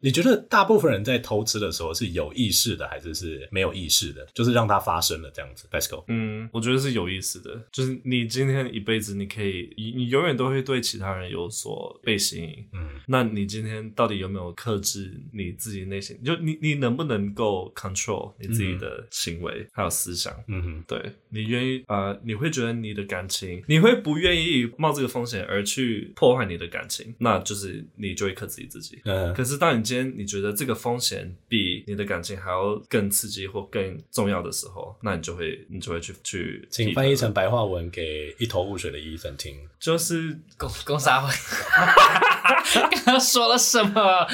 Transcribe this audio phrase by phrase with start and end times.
[0.00, 4.26] 你觉得大部分人在偷吃的时候是有意识的，还是是没有意识的？
[4.32, 5.66] 就是让它发生了这样子。
[5.72, 6.04] Let's go。
[6.08, 7.60] 嗯，我觉得是有意识的。
[7.72, 12.66] 就是你今天一辈子，你可以，你你永远都会对其他人有所被吸引。
[12.72, 16.16] 嗯，那你今天到底有没有克制你自己内心？
[16.22, 20.32] 就你你能不能够 control 你自己的行为、嗯、还有思想？
[20.46, 22.20] 嗯哼，对，你愿意啊、呃？
[22.24, 27.14] 你会觉得你的感情，你会不愿意冒这个风险而去破坏你的感情？
[27.18, 29.00] 那就是你就会克制你自己。
[29.04, 36.68] 嗯，可是当你今天你觉得这个风险比你的感情还要更刺激或更重要的时候，那你就会你就会去去。
[36.70, 41.32] 请翻译成白话文给一头雾水的医生听，就是公公杀会。
[42.90, 44.28] 刚刚说了什么？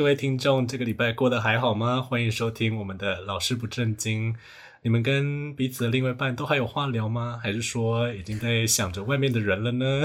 [0.00, 2.00] 各位听众，这个礼拜过得还好吗？
[2.00, 4.34] 欢迎收听我们的老师不正经。
[4.80, 7.38] 你们跟彼此的另外一半都还有话聊吗？
[7.42, 10.02] 还是说已经在想着外面的人了呢？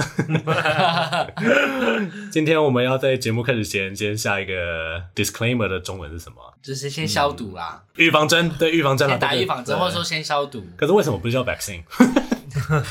[2.29, 6.35] 今天我们要在节目开始前先下一个 disclaimer 的中文是什么？
[6.61, 10.61] 就是先消毒啦，预防针，对，预防针啦，打预防针，或者说先消毒。
[10.75, 11.83] 可是为什么不是叫 vaccine？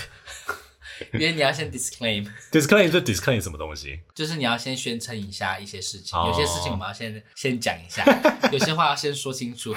[1.14, 4.00] 因为你要先 disclaim，disclaim 这 disclaim 什么东西？
[4.14, 8.04] 就是你要先宣称一下一些事情，有些事情我们要先先讲一下，
[8.52, 9.74] 有些话要先说清楚。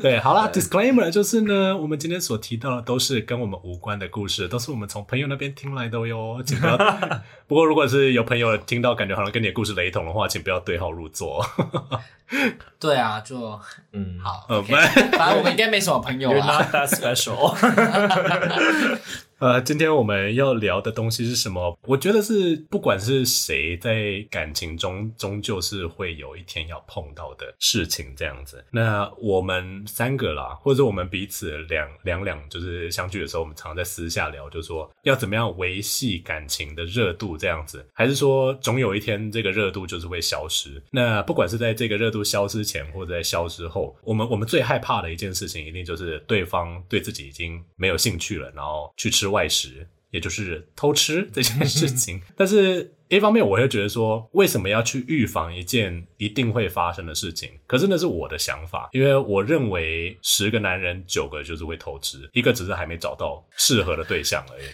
[0.00, 6.76] 对，好啦，disclaimer 就是呢，我们今天所提到的都是跟我们无关的故事，都是我们从朋友那边听来的哟，请不要。
[7.46, 11.44] 不过如果是有朋友听到感觉好像跟你的故事雷同的话，请不要对号入座。
[12.80, 13.58] 对啊，就
[13.92, 16.34] 嗯好，okay, 反正我们应该没什么朋友啊。
[16.34, 17.56] You're not that special.
[19.38, 21.78] 呃，今天我们要聊的东西是什么？
[21.82, 28.64] 我觉得是不管是谁在感情中，终究是会有一天要碰到的事情，这样子。
[28.70, 40.82] 那我们三个啦，或者我们彼此两两两，就是相聚的时候，我们常常在私下聊，就说要怎么样维系感情的热度，这样子，还是说总有一天这个热度就是会消失？
[40.90, 49.25] 那不管是在这个热度消失前，或者在消失后，我们我们最害怕的一件事情，一定就是对方对自己已经没有兴趣了，然后去吃。
[49.28, 57.50] 外食，也就是偷吃 这件事情，但是一方面我会觉得说，为什么要去预防一件一定会发生的事情？
[57.66, 64.66] 可是那是我的想法，因为我认为十个男人九个就是会偷吃，一个只是还没找到适合的对象而已。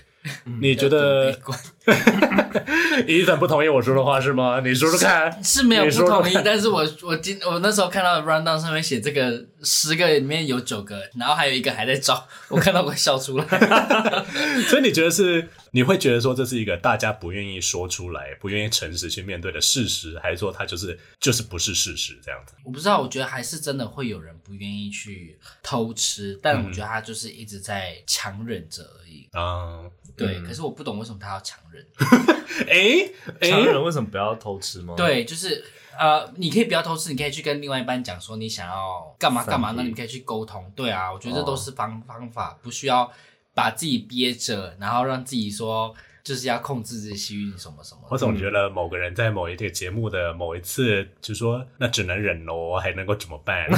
[0.60, 1.36] 你觉得？
[3.08, 4.60] 伊森不同意我说的话是吗？
[4.60, 5.42] 你说说看。
[5.42, 13.44] 是没有不同意，但是我我今我那时候看到的 rundown 上面写这个十个里面有九个，然后还有一个还在找，我看到我笑出来。
[14.68, 15.48] 所以你觉得是？
[15.74, 22.52] 你会觉得说这是一个大家不愿意说出来、不愿意诚实去面对的事实，还是说它就是就是不是事实这样子？
[22.62, 29.28] 我不知道，我觉得还是真的会有人不愿意去偷吃，但我觉得他就是一直在强忍着而已。
[29.36, 30.40] 嗯，对。
[30.42, 31.86] 可是我不懂为什么他要强忍。
[32.68, 34.94] 哎，强忍为什么不要偷吃吗？
[34.96, 35.64] 对，就是
[35.98, 40.70] 呃，你可以不要偷吃，你可以去跟另外一半讲说你想要干嘛干嘛，那你可以去沟通。
[40.74, 43.12] 对啊，我觉得这都是方方法，不需要。
[43.54, 45.94] 把自己憋着，然后让自己说。
[46.24, 48.00] 就是要控制自己性欲什么什么。
[48.10, 53.68] 我总觉得某个人在某一个节目的某一次就说：“那只能忍咯，还能够怎么办？”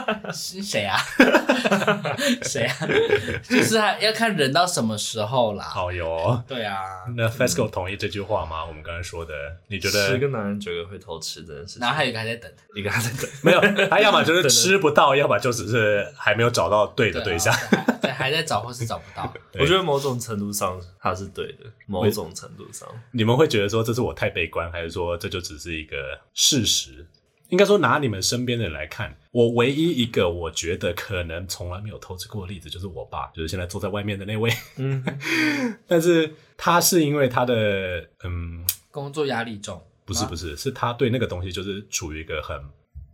[0.32, 0.98] 是谁啊？
[2.42, 2.76] 谁啊？
[3.42, 5.64] 就是要看忍到什么时候啦。
[5.64, 6.42] 好哟。
[6.48, 6.78] 对啊。
[7.16, 8.64] 那 Fesco 同意这句话吗？
[8.64, 9.34] 我们刚才说的，
[9.68, 10.08] 你觉得？
[10.08, 11.80] 十个男人九个会偷吃的事情。
[11.80, 13.30] 然后还有一个还在等，一个还在等。
[13.42, 17.54] 没有，他要么就是吃不到，要么就只是还没有找到对的对象。
[18.00, 19.30] 对，还在找或是找不到。
[19.58, 21.70] 我觉得某种程度上他是对的。
[21.90, 25.96] 某种程度上，你们会觉得说这是我太悲观，还是说这就只是一个
[26.32, 27.06] 事实？
[27.48, 34.48] 应该说拿你们身边的人来看，我唯一一个我觉得可能从来没有投资过的例子，就是我爸，就是现在坐在外面的那位。
[34.76, 35.04] 嗯，
[35.88, 42.56] 但是他是因为他的嗯工作压力重，不是不是，是他对那个东西就是处于一个很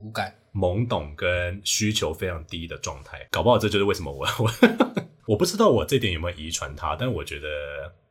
[0.00, 3.26] 无感、懵懂跟需求非常低的状态。
[3.30, 4.50] 搞不好这就是为什么我我
[5.28, 7.48] 我不知道我这点有没有遗传他，但我觉得。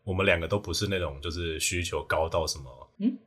[0.06, 2.66] 我们两个都不是那种就是需求高到什么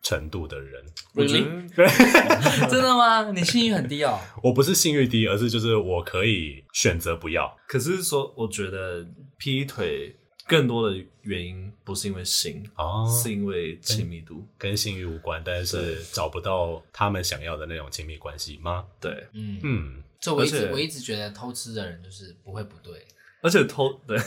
[0.00, 0.82] 程度的人。
[0.86, 1.48] 嗯、我觉得
[2.70, 3.30] 真的吗？
[3.32, 4.18] 你性欲很低哦。
[4.42, 7.54] 我不是性欲低，而是就是我可以选择不要。
[7.66, 10.16] 可是说，我觉得劈腿
[10.46, 18.86] 更多的原因不是因为性，哦，是因为亲密度跟，跟性欲无关，但是找不到他们想要的那种亲密关系吗？
[19.00, 20.02] 对，嗯嗯。
[20.20, 23.06] 就我一直我一直觉得偷吃的人就是不会不对。
[23.40, 24.18] 而且偷对，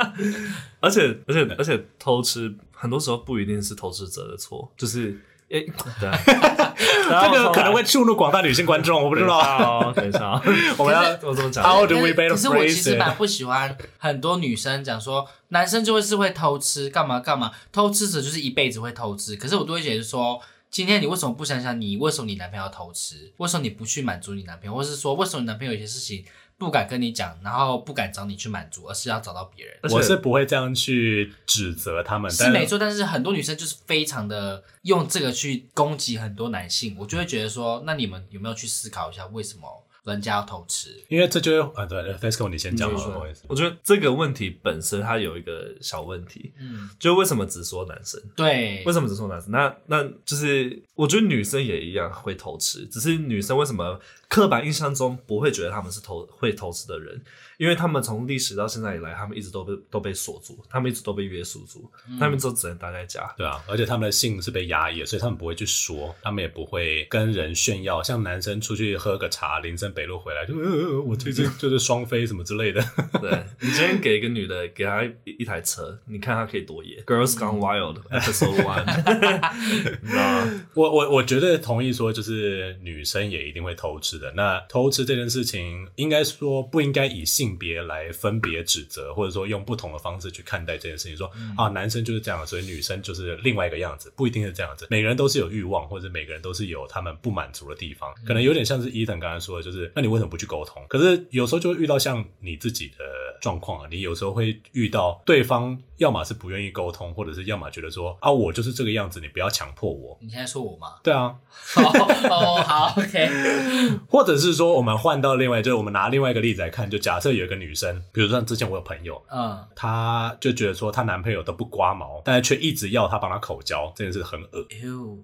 [0.80, 5.20] 而且而且而且偷吃，很多时候不一定是偷吃者的错，就是
[5.50, 5.60] 诶，
[6.00, 9.92] 对， 这个可能会触怒广大女性观众，我不知道。
[9.92, 10.40] 等一下，
[10.78, 12.30] 我们要我怎么讲？How do we better it？
[12.30, 19.36] 可是我其实蛮不喜欢很多女生讲说，男生就会是会偷吃，干嘛干嘛，偷吃者就是一辈子会偷吃。
[19.36, 23.32] 可是我都会觉得说，今天你为什么不想想你为什么你男朋友要偷吃？
[23.38, 24.74] 为什么你不去满足你男朋友？
[24.74, 26.24] 或是说，为什么你男朋友有些事情？
[26.60, 29.74] 不敢跟你讲，然后不敢找你去满足，而是要找到别人。
[29.90, 32.78] 我是不会这样去指责他们，是没错。
[32.78, 39.66] 但是很多女生就是非常的用这个去攻击很多男性，我就会觉得说，那你们有没有去思考一下，为什么？
[40.02, 43.42] 人家要偷吃，因为这就会啊，对，Fesco 你先讲，不好意思。
[43.46, 48.18] 我觉得这个问题本身它有一个小问题，嗯，就为什么只说男生？
[48.34, 49.50] 对，为什么只说男生？
[49.50, 57.20] 那那就是我觉得女生也一样会偷吃，只是女生为什么刻板印象中不会觉得他们是投会投资的人？
[57.58, 63.28] 因为他们从历史到现在以来，他们一直都被都被锁住，他们一直都被约束住，嗯、他们都只能待在家。
[63.36, 68.00] 对啊，而且他们的性是被压抑的，所以他们不会去说，他们也不会跟人炫耀。
[68.02, 70.54] 像男生出去喝个茶，林森北路回来就
[71.02, 72.80] 我最近就是双飞什么之类的。
[73.20, 73.30] 对，
[73.60, 77.02] 你今天给一个女的给她一,一台车，你看她可以多野。
[77.02, 80.60] Girls Gone Wild Episode One。
[80.74, 84.32] 我我我绝对同意说，就是女生也一定会偷吃的。
[84.32, 87.50] 那偷吃这件事情，应该说不应该以性。
[87.60, 94.86] 别来分别指责，或者说用不同的方式去看待这件事情，说、嗯、啊，男生就是这样，所以女生就是另外一个样子，不一定是这样子。
[94.88, 100.82] 每个人都是有欲望，或者每个人都是有他们不满足的地方，可能有点像是伊藤刚才说的，就是那你为什么不去沟通？
[100.88, 103.04] 可是有时候就会遇到像你自己的
[103.42, 110.18] 状况啊，你有时候会遇到对方要么是不愿意沟通，或者是要么觉得说啊，我就是这个样子，你不要强迫我。
[110.20, 110.96] 你现在说我吗？
[111.02, 111.34] 对啊。
[111.76, 113.28] 哦、oh, oh, 好，OK。
[114.08, 117.30] 或者是说，我们换到另外，就是我们拿另外一个例子来看，就假设。
[117.30, 124.66] 有一个女生，比如说像之前我有朋友，嗯，她就觉得说她男朋友都不刮毛，但是却一直要她帮她口交，真的是很恶。
[124.68, 125.18] 哎呦，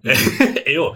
[0.65, 0.95] 哎呦，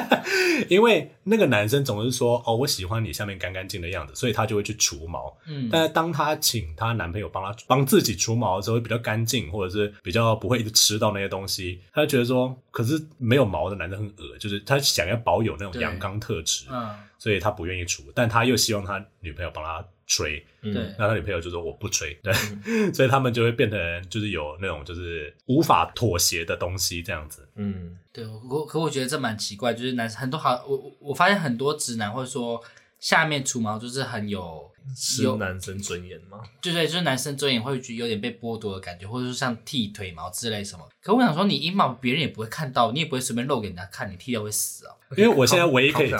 [0.70, 5.36] 因为那个男生总是说哦，我喜欢你下面干干净的样子，所以他就会去除毛。
[5.46, 19.84] 嗯，但是当她请她男朋友帮她帮自己除毛的时候，会比较干净，或者是比较不会一直吃到那些东西，他就觉得说，可是没有毛的男生很恶，就是他想要保有那种阳刚特质，嗯，所以他不愿意除，但他又希望他女朋友帮他。
[20.12, 22.34] 吹，对，那他女朋友就说我不吹，对，
[22.66, 32.60] 嗯、 所以他们就会变成就是有那种就是无法妥协的东西这样子，嗯，对，我可我觉得这蛮奇怪，就是男生很多好，我我发现很多直男会说
[32.98, 34.69] 下面除毛就是很有。
[34.94, 36.40] 是男生尊严吗？
[36.60, 40.88] 对对，就是男生尊严会觉得有点被剥夺的感觉，或者说像剃腿毛之类什么。
[41.02, 44.94] 可我想说，你阴毛别人也不会看到，你也不会随便露给人家看，你剃掉会死啊。
[45.16, 46.12] 因为我现在唯一可以，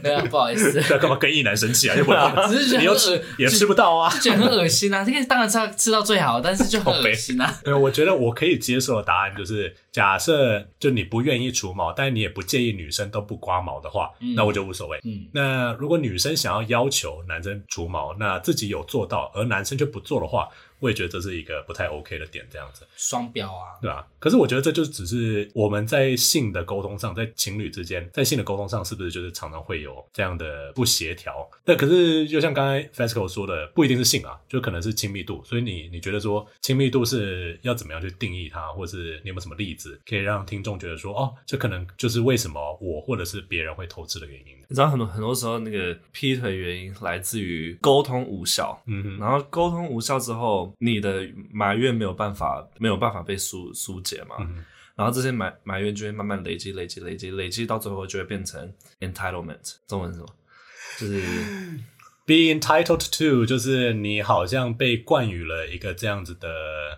[0.00, 1.96] 没有不好意思， 干嘛跟异男生气啊？
[1.96, 2.12] 又不
[2.48, 5.04] 只是觉得你又吃也吃不到啊，就觉得很恶心啊。
[5.04, 7.52] 这个当然吃到吃到最好，但是就很恶心啊。
[7.64, 9.74] 对，我觉得我可以接受的答案就是。
[9.94, 14.98] 假设就你不愿意除毛，但是你也不介意女生都不刮毛的话，嗯、那我就无所谓。
[15.04, 20.48] 嗯，那如果女生想要要求男生除毛，那自己有做到，而男生就不做的话。
[20.80, 24.06] 我也觉得这是一个不太 OK 的点，这样子双标啊，对吧？
[24.18, 31.48] 可是我觉得这就只是我们在性的沟通上，在情侣之间，在性的沟通上，是不是就是常常会有这样的不协调？
[31.64, 35.42] 那可是就像刚才 Fesco 说的，不一定是性啊，就可能是亲密度。
[35.44, 44.54] 所以你你觉得说亲密度是要怎么样去定义它，或是你有没有什么例子可以让听众觉得说，哦，这可能就是为什么我或者是别人会偷吃的原因？
[44.68, 50.63] 你知道很多很多时候那个劈腿原因来自于沟通无效，嗯哼，然后沟通无效之后。
[50.78, 54.36] 你的埋怨没有办法没有办法被疏疏解嘛？
[54.40, 59.76] 嗯、然后这些埋埋怨就会慢慢累积累积累积累积到最后就会变成 entitlement。
[59.86, 60.34] 中文是什么？
[60.98, 61.20] 就是
[62.26, 66.48] be entitled to，就是你好像被冠予了一个这样子的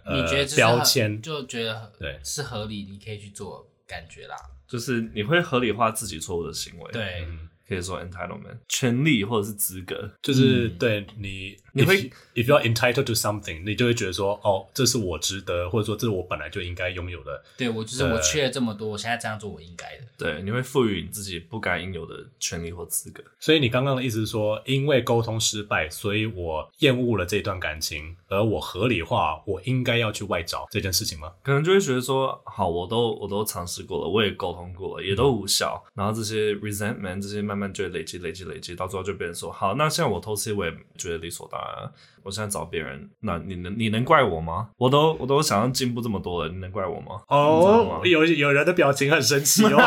[0.04, 4.36] 呃你觉得标签，就觉得对是合理，你可以去做感觉啦。
[4.68, 6.92] 就是你会合理化自己错误的行为。
[6.92, 7.24] 对。
[7.28, 17.42] 嗯可以说 entitlement 权利或者是资格，就是对你，你会 if you are entitled to something，你就会觉得说，哦，这是我值得，或者说这是我本来就应该拥有的。
[17.56, 20.04] 对，我就是我缺了这么多，我现在这样做我应该的。
[20.16, 23.22] 对，你会赋予你自己不该应有的权利或资格。
[23.40, 31.32] 所以你刚刚的意思是说，因为沟通失败，所以我厌恶了这段感情，而我合理化我应该要去外找这件事情吗？
[31.42, 41.90] 可能就会觉得说，好，我都我都尝试过了，我也沟通过了，也都无效，嗯、然后这些 resentment 这些慢慢就会累积累积累积，到最后就变成说，好，那现在我偷吃，我也觉得理所当然。
[42.22, 44.70] 我现在找别人，那你能你能怪我吗？
[44.78, 47.22] 我都我都想要进步这么多了，你能怪我吗？
[47.28, 49.80] 哦，有有人的表情很神奇哦，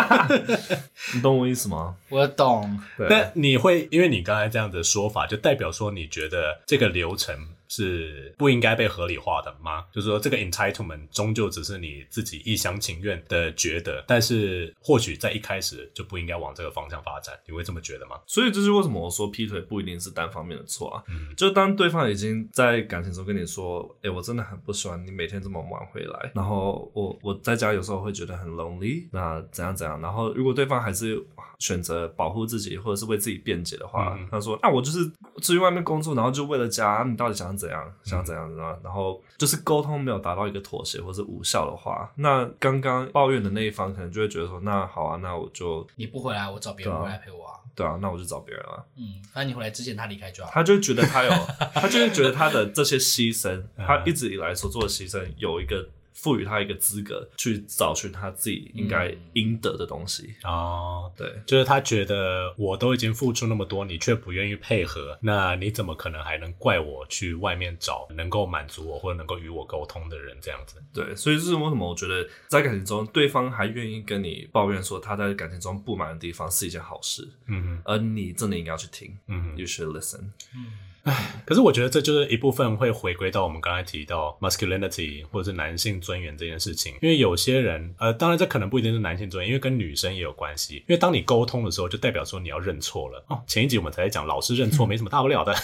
[1.14, 1.98] 你懂我意思吗？
[2.08, 2.80] 我懂。
[2.98, 7.36] 那你会因为你刚才这样的说法，就代表说你觉得这个流程
[7.70, 9.86] 是不应该被合理化的吗？
[9.94, 17.40] 就是说，这个 entitlement 终究只是你自己一厢情愿的觉得，但是或许在一开始就不应该往这个方向发展。
[17.48, 18.20] 你会这么觉得吗？
[18.26, 21.04] 所以这是为什么我说劈腿不一定是单方面的错啊。
[21.08, 30.02] 嗯，就当对方已经在感情中跟你说，哎、欸，我真的很不喜欢你每天这么晚回来，然后我我在家有时候会觉得很 lonely，那怎样怎样？
[30.02, 31.24] 然后如果对方还是
[31.60, 35.06] 选择保护自己，或者是为自己辩解的话，嗯、他说，那我就是
[35.42, 37.94] 出去外面工作，然后就为了家，你到底想怎样？
[38.04, 47.60] 想怎样怎样、然后就是沟通没有达到一个妥协或者无效的话，那刚刚抱怨的那一方可能就会觉得说，那好啊，那我就你不回来，我找别人回来陪我啊。
[47.76, 48.86] 对啊，那我就找别人了。
[48.98, 50.50] 嗯，那你回来之前他离开就好。
[50.54, 51.32] 他就觉得他有，
[51.76, 55.88] 他就是觉得他的这些牺牲，他一直以来所做的牺牲有一个。
[56.14, 60.36] 赋予他一个资格去找寻他自己应该应得的东西。
[60.44, 70.82] 哦，对，就是他觉得我都已经付出那么多，你却不愿意配合，那你怎么可能还能怪我去外面找能够满足我或者能够与我沟通的人这样子？
[70.94, 80.89] 对，所以这是为什么我觉得在感情中，对方还愿意跟你抱怨说他在感情中不满的地方是一件好事，嗯，而你真的应该要去听，嗯，You should listen，嗯。
[81.04, 90.76] 唉，可是我觉得这就是一部分会回归到我们刚才提到 masculinity 或者是男性尊严这件事情，因为有些人，呃，当然这可能不一定是男性尊严，因为跟女生也有关系。
[90.76, 93.24] 因为当你沟通的时候，就代表说你要认错了。
[93.30, 95.56] 哦，前一集我们才在讲老师认错没什么大不了的，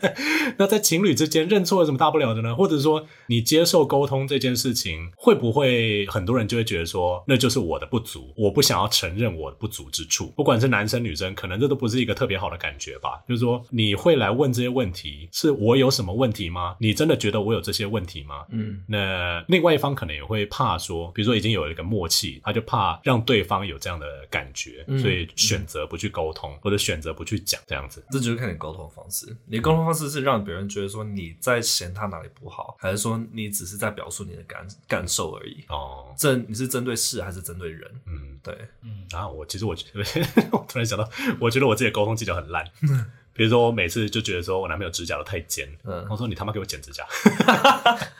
[0.56, 2.54] 那在情侣之间认错有什么大不了的呢？
[2.54, 10.32] 或者说你接受沟通这件事情，会不会很多人就会觉得说那就是我的不足，我不想要承认我的不足之处。
[10.34, 13.22] 不管是男生女生，可能这都不是一个特别好的感觉吧。
[13.28, 14.77] 就是说你会来问这些。
[14.78, 16.76] 问题是我有什么问题吗？
[16.78, 18.46] 你真的觉得我有这些问题吗？
[18.50, 28.04] 嗯，那另外一方可能也会怕说，比如说已经有一个默契，他就怕让对方有这样的感觉，嗯、所以选择不去沟通，嗯、或者选择不去讲这样子。
[28.10, 29.36] 这就是看你沟通方式。
[29.46, 35.64] 你沟通方式是让别人觉得说你在嫌他哪里不好，还是说你只是在表述你的感感受而已？
[35.68, 37.90] 哦，这你是针对事还是针对人？
[38.06, 39.04] 嗯，对，嗯。
[39.10, 40.04] 然后、啊、我其实我觉得，
[40.52, 41.08] 我突然想到，
[41.40, 42.64] 我觉得我自己的沟通技巧很烂。
[43.38, 47.04] 比如说，我每次就觉得说我男朋友指甲都太尖，嗯，我说你他妈给我剪指甲，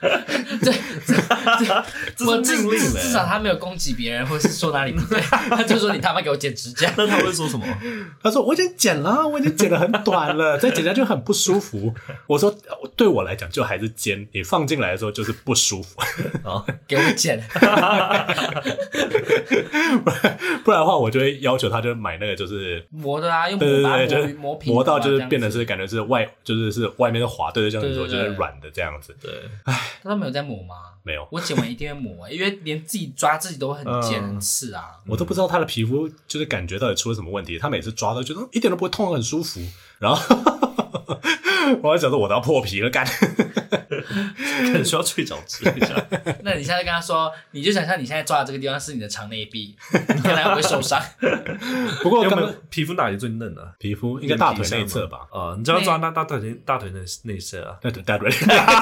[0.62, 0.72] 对，
[2.24, 2.56] 我至
[2.92, 5.20] 至少他没有攻击别人，或是说哪里不对，
[5.50, 7.66] 他就说你他妈给我剪指甲， 那他会说什么？
[8.22, 11.92] 他说我已经剪了，我已经剪得很短了，再剪下去很不舒服。
[12.28, 12.56] 我说
[12.94, 16.00] 对我来讲就还是尖，你放进来的时候就是不舒服，
[16.44, 17.42] 好，给我剪，
[20.62, 24.06] 不然的话我就会要求他就买那个就是磨的啊，用磨把磨
[24.38, 25.00] 磨平磨到。
[25.07, 29.16] 就是变得是感觉是外，就是是外面是滑，对对，这样子说就是软的这样子。
[29.20, 29.30] 对，
[29.64, 30.74] 哎，他没有在磨吗？
[31.02, 34.98] 没有，我剪完一定会磨， 因为连自己抓自己都很尖很刺啊。
[35.06, 37.58] 我都不知道他的皮肤就是感觉到底出了什么问题。
[37.58, 39.60] 他每次抓都觉得一点都不会痛，很舒服。
[39.98, 40.36] 然后
[41.82, 43.06] 我还想说，我都要破皮了，干。
[44.08, 45.94] 可能需要去角质一下。
[46.42, 51.00] 那你现在跟他说，你就想象你现在抓的这个地方是你的肠内壁，你看他会不会受伤？
[52.02, 53.72] 不过刚刚皮肤哪里最嫩啊？
[53.78, 55.20] 皮肤应该大腿内侧吧？
[55.30, 57.76] 啊，你只要抓那大腿大腿内内侧啊？
[57.82, 58.28] 大腿大腿。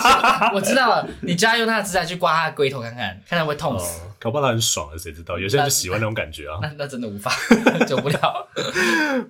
[0.54, 4.02] 我知道了，你就要用他的指甲去刮他的龟头看看，看他会痛死。
[4.18, 5.38] 搞不好他很爽的，谁知道？
[5.38, 6.59] 有些人就喜欢那种感觉啊。
[6.62, 7.30] 那那真的无法
[7.87, 8.49] 救不了。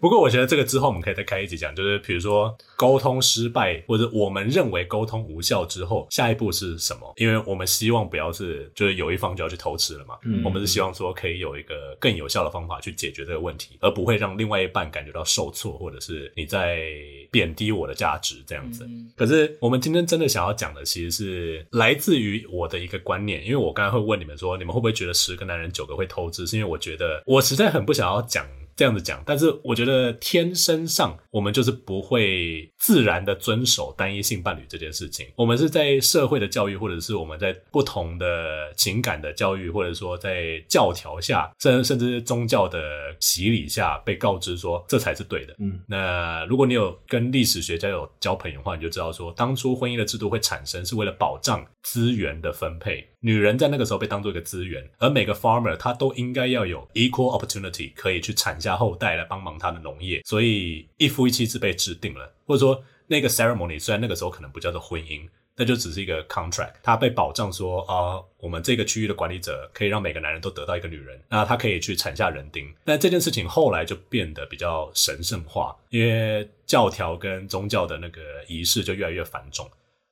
[0.00, 7.12] 不过我觉得这个之后我们可以再开一集讲，就是比如说沟通失败，或者我们认为沟通无效之后，下一步是什么？
[7.16, 10.16] 因为我们希望不要是就是有一方就要去偷吃了嘛。
[10.24, 16.88] 嗯，我们是希望说可以有一个更有效的方法去解决这个问题，而不会让另外一半感觉到受挫，或者是你在
[17.30, 18.84] 贬低我的价值这样子。
[18.84, 26.46] 嗯，可是我们今天真的想要讲的，其实是来自于我的一个观念，因为我刚才会问你们说，你们会不会觉得十个男人九个会偷吃？
[26.46, 28.46] 是因为我觉得我实在很不想要讲。
[28.76, 35.26] 这样子讲，但是我觉得天生上我们就是不会自然的遵守单一性伴侣这件事情。
[35.34, 42.78] 我们是在社会的教育，或者是我们在不同的情感的教育，或者说在教条下，甚甚至宗教的
[43.18, 45.56] 洗礼下，被告知说这才是对的。
[45.58, 53.08] 嗯， 那如果你有跟历史学家有交朋友的话，你就知道说，当初婚姻的制度会产生，是为了保障资源的分配。
[53.20, 72.72] 女人在那个时候被当做一个资源，而每个 farmer 他都应该要有 equal opportunity 可以去产下后代来帮忙他的农业，所以一夫一妻制被制定了，或者说那个 ceremony 虽然那个时候可能不叫做婚姻，那就只是一个 contract，它被保障说啊、我们这个区域的管理者可以让每个男人都得到一个女人，那他可以去产下人丁。
[72.84, 79.68] 但这件事情后来就变得比较神圣化，因为教条跟宗教的那个仪式就越来越繁重，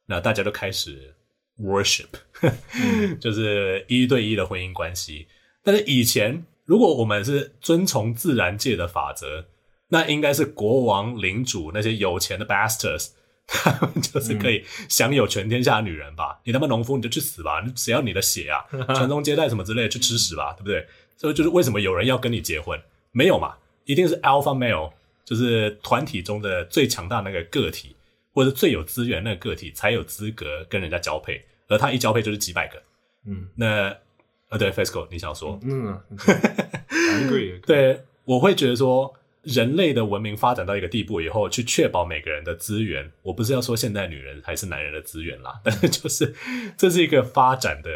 [0.06, 1.14] 那大家都开始。
[1.60, 2.08] Worship，
[3.20, 5.28] 就是一对一的婚姻关系。
[5.62, 9.46] 但是以前，如果我们是遵从自然界的法则，
[9.88, 13.10] 那应该是国王、领主那些有钱的 bastards，
[13.46, 16.38] 他们就是可以享有全天下的女人吧？
[16.38, 17.62] 嗯、你他妈农夫你就去死吧！
[17.64, 20.86] 你只要你的血啊， 传宗接代什么之类的，去吃屎吧，对不对？
[21.16, 22.80] 所以就是为什么有人要跟你结婚？
[23.12, 23.54] 没有嘛？
[23.84, 24.90] 一定是 alpha male，
[25.24, 27.93] 就是团体中的最强大那个个体，
[28.34, 32.82] 或者最有资源那个个体才有资格跟人家交配，而他一交配就是几百个。
[33.26, 33.96] 嗯，那
[34.50, 35.58] 呃，对，Fesco，你想说？
[35.62, 35.98] 嗯。
[37.64, 39.14] 对，我会觉得说。
[39.44, 46.34] 人类的文明发展到一个地步以后，去确保每个人的资源，我不是要说现代女人还是男人的资源啦，但是就是
[46.78, 47.90] 这是一个发展的，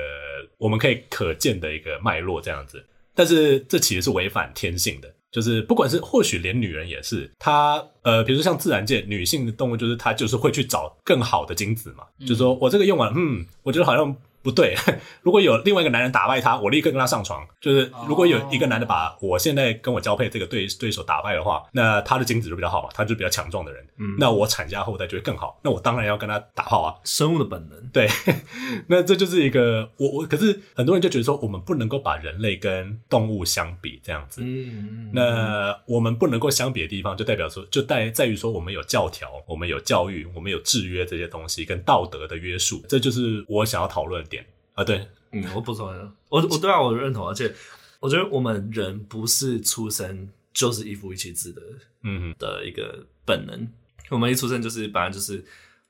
[0.58, 2.84] 我们可以可见的一个脉络这样子。
[3.14, 14.16] 但是这其实是违反天性的，就是不管是或许连女人也是，她呃，比如说像自然界女性的动物，就是她就是会去找更好的精子嘛，嗯、就是说我这个用完，嗯，我觉得好像。
[14.48, 14.74] 不对，
[15.20, 17.46] 如果有另外一个男人打败他，我立刻跟他上床。
[17.60, 23.86] 就是如果有一个男的把我现在跟我交配这个对对手打败的话，那他的精子就比较好嘛，他就比较强壮的人。
[23.98, 25.60] 嗯，那我产下后代就会更好。
[25.62, 27.78] 那我当然要跟他打炮啊，生物的本能。
[27.92, 28.08] 对，
[28.88, 34.40] 那这就是一个我我可是很多人就觉得说，我们不能够把人类跟动物相比这样子。
[34.42, 44.37] 嗯，那我们不能够相比的地方，就代表说，就在在于说，我们有教条，我们有教育，我们有制约这些东西跟道德的约束，这就是我想要讨论的点。
[44.78, 47.52] 啊，对，嗯，我补充一下，我我对啊，我认同，而且
[47.98, 51.60] 我觉得我们人不是出生就是一夫一妻制的，
[52.04, 53.66] 嗯，的一个本能，
[54.10, 55.44] 我们一出生就是本来就是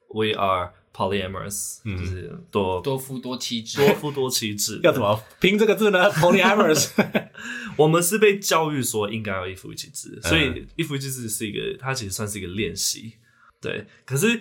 [0.09, 6.11] we are polyamorous，嗯，就是多多夫多妻制，多夫多妻制， 要怎么拼这个字呢？
[6.17, 6.89] polyamorous，
[7.77, 13.13] 我们是被教育说应该要一夫一妻制，所以一夫一妻制是一个，它其实算是一个练习，
[13.61, 14.41] 对，可是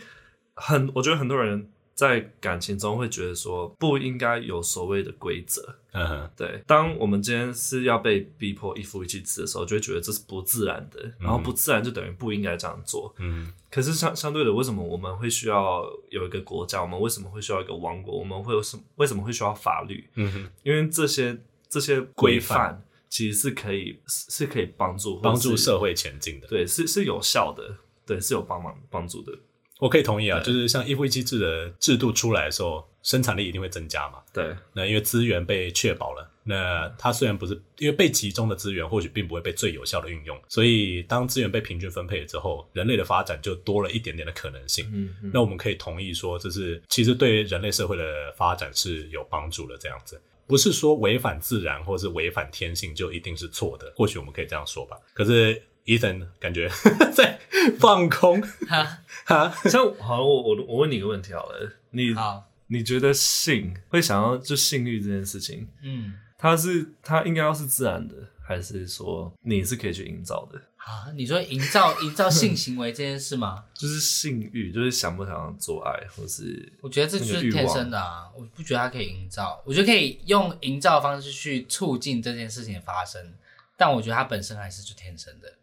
[0.54, 1.70] 很，我觉得很多人。
[1.98, 6.64] 在感情中会觉得说不应该有所谓的规则，嗯哼，对。
[6.68, 13.52] 当我们今天是要被逼迫一夫一妻制的时候，就会觉得这是不自然的，然后不自然就等于不应该这样做，嗯。
[13.72, 16.80] 可是相相对的，为什么我们会需要有一个国家？
[16.84, 18.16] 我们为什么会需要一个王国？
[18.16, 18.84] 我们会有什么？
[18.98, 20.08] 为什么会需要法律？
[20.14, 21.36] 嗯哼，因为这些
[21.68, 27.76] 这些规范其实是可以是可以帮助帮助社会前进的，对，是是有效的，
[28.06, 29.36] 对，是有帮忙帮助的。
[29.80, 34.20] 我可以同意啊，就是像一夫一妻制的制度出来的时候，生产力一定会增加嘛。
[34.34, 44.90] 对，那因为资源被确保了，那它虽然不是因为被集中的资源，或许并不会被最有效的运用，所以当资源被平均分配了之后，人类的发展就多了一点点的可能性。
[44.92, 48.04] 嗯，嗯，那我们可以同意说，这是其实对人类社会的
[48.36, 49.78] 发展是有帮助的。
[49.78, 54.98] 这样子，不是说违反自然或是违反天性就一定是错的，或许我们可以这样说吧。
[55.14, 55.62] 可是。
[55.88, 56.70] Ethan 感觉
[57.16, 57.40] 在
[57.80, 58.40] 放空。
[58.68, 59.00] 哈。
[59.26, 70.58] 哈，像好，我我我问你一个问题好了，你好，你觉得性会想要就性欲这件事情，嗯，它是它应该要是自然的，还是说你是可以去营造的？
[70.78, 73.66] 啊，你说营造营造性行为这件事吗？
[73.76, 83.34] 就是性欲，就是想不想要做爱，或是我觉得这就是天生的啊，我不觉得它可以营造，我觉得可以用营造的方式去促进这件事情的发生，
[83.76, 85.54] 但我觉得它本身还是就天生的。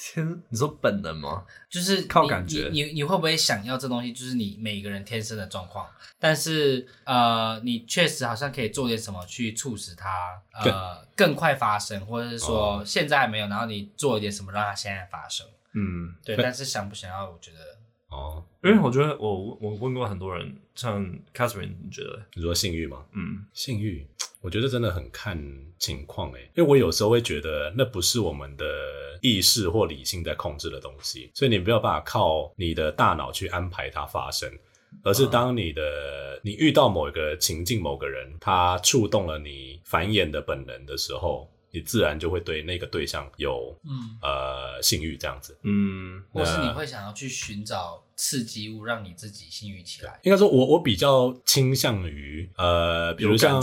[0.00, 1.44] 天，你说本能吗？
[1.68, 2.68] 就是靠感觉。
[2.72, 4.12] 你你，你会不会想要这东西？
[4.12, 5.88] 就是你每个人天生的状况。
[6.20, 15.46] 但是呃，你确实好像可以做点什么去促使它呃更快发生，或者是说现在还没有，然后你做一点什么让它现在发生。
[15.74, 16.36] 嗯，对。
[16.36, 17.28] 但是想不想要？
[17.28, 17.58] 我觉得
[18.10, 22.22] 哦，因为我觉得我我问过很多人，像 Catherine，你觉得？
[22.34, 23.04] 你说性欲吗？
[23.12, 24.06] 嗯，性欲。
[24.40, 25.36] 我觉得真的很看
[25.78, 28.64] 情况诶，因为我有时候会觉得那不是我们的
[29.20, 34.48] 意识或理性在控制的东西，所以你没有办法靠你的大脑去安排它发生，
[35.02, 48.02] 而是当你的你遇到某一个情境、某个人，他触动了你繁衍的本能的时候，你自然就会对那个对象有嗯呃性欲这样子，嗯，或是你会想要去寻找。
[48.18, 50.18] 刺激物让你自己性欲起来。
[50.24, 53.62] 应该说我，我我比较倾向于，呃，比如像，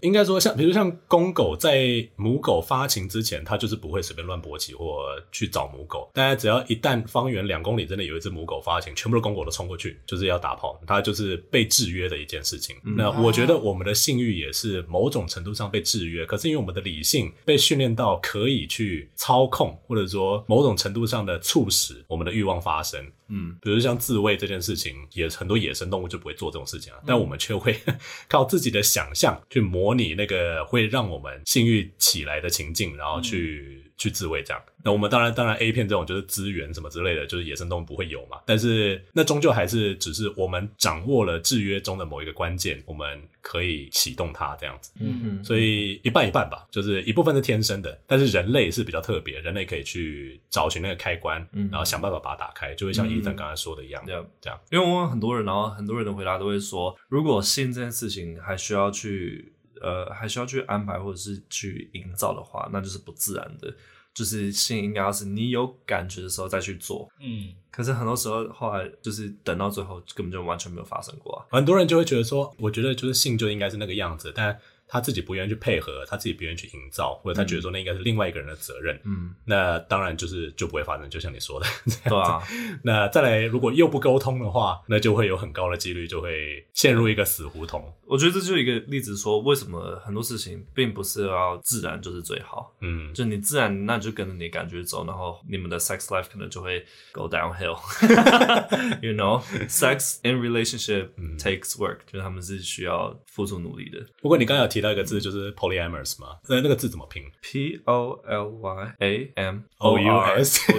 [0.00, 6.10] 应该说像，比如像公狗在母狗发情之前，它就是不会随便乱勃起或去找母狗。
[6.14, 12.74] 大家只要一旦方圆两公里真的有一只母狗发情，全部的公狗都冲过去，就是要打炮，它就是被制约的一件事情。
[12.84, 23.04] 嗯、那我觉得我们的性欲也是某种程度上被制约，可是因为我们的理性被训练到可以去操控，或者说某种程度上的促使我们的欲望发生。
[23.32, 27.80] 嗯，比如像自慰这件事情，也很多野生动物就不会做这种事情啊，嗯、但我们却会
[28.28, 34.60] 靠自己的想象去模拟那个会让我们性欲起来的情境，然后去、嗯、去自卫这样。
[34.84, 38.40] 那我们当然当然 A 片这种就是资源什么之类的，就是野生动物不会有嘛。
[38.44, 44.90] 但是那终究还是只是我们掌握了制约中的某一个关键，我们可以启动它这样子。
[44.98, 45.44] 嗯嗯。
[45.44, 54.58] 所以一半一半吧，就是一部分是天生的，但是人类是比较特别，人类可以去找寻那个开关，嗯、然后想办法把它打开，就会像伊森刚才说的一样，这样、嗯、这样。
[54.72, 63.72] 因为我问很多人，然后很多人的回答都会说，如果性这件事情还需要去呃还需要去安排或者是去营造的话，那就是不自然的。
[64.14, 71.46] 就是性应该要是你有感觉的时候再去做，嗯，可是很多时候后来就是等到最后根本就完全没有发生过啊。
[71.50, 74.58] 很多人就会觉得说，我觉得就是性就应该是那个样子，但。
[74.92, 79.00] 他自己不愿意去配合，他自己不愿意去营造，或者他觉得说那应该是另外一个人的责任。
[79.04, 82.08] 嗯，那当然就是就不会发生，就像你说的这样子。
[82.10, 82.42] 对啊。
[82.84, 87.90] 那再来，如果又不沟通的话，那就会有很高的几率就会陷入一个死胡同。
[88.04, 92.76] 我觉得这就是一个例子，说为什么很多事情并不是要自然就是最好。
[92.82, 97.78] 嗯，就你自然，那就跟着你感觉走，然后你们的 sex life 可能就会 go downhill。
[99.00, 104.04] You know, sex in relationship takes work，就是他们是需要付出努力的。
[104.20, 104.81] 不过你刚刚有提。
[104.82, 106.38] 那个字就是 polyamorous 嘛？
[106.48, 110.72] 那那个字怎么拼？P O L Y A M O U S。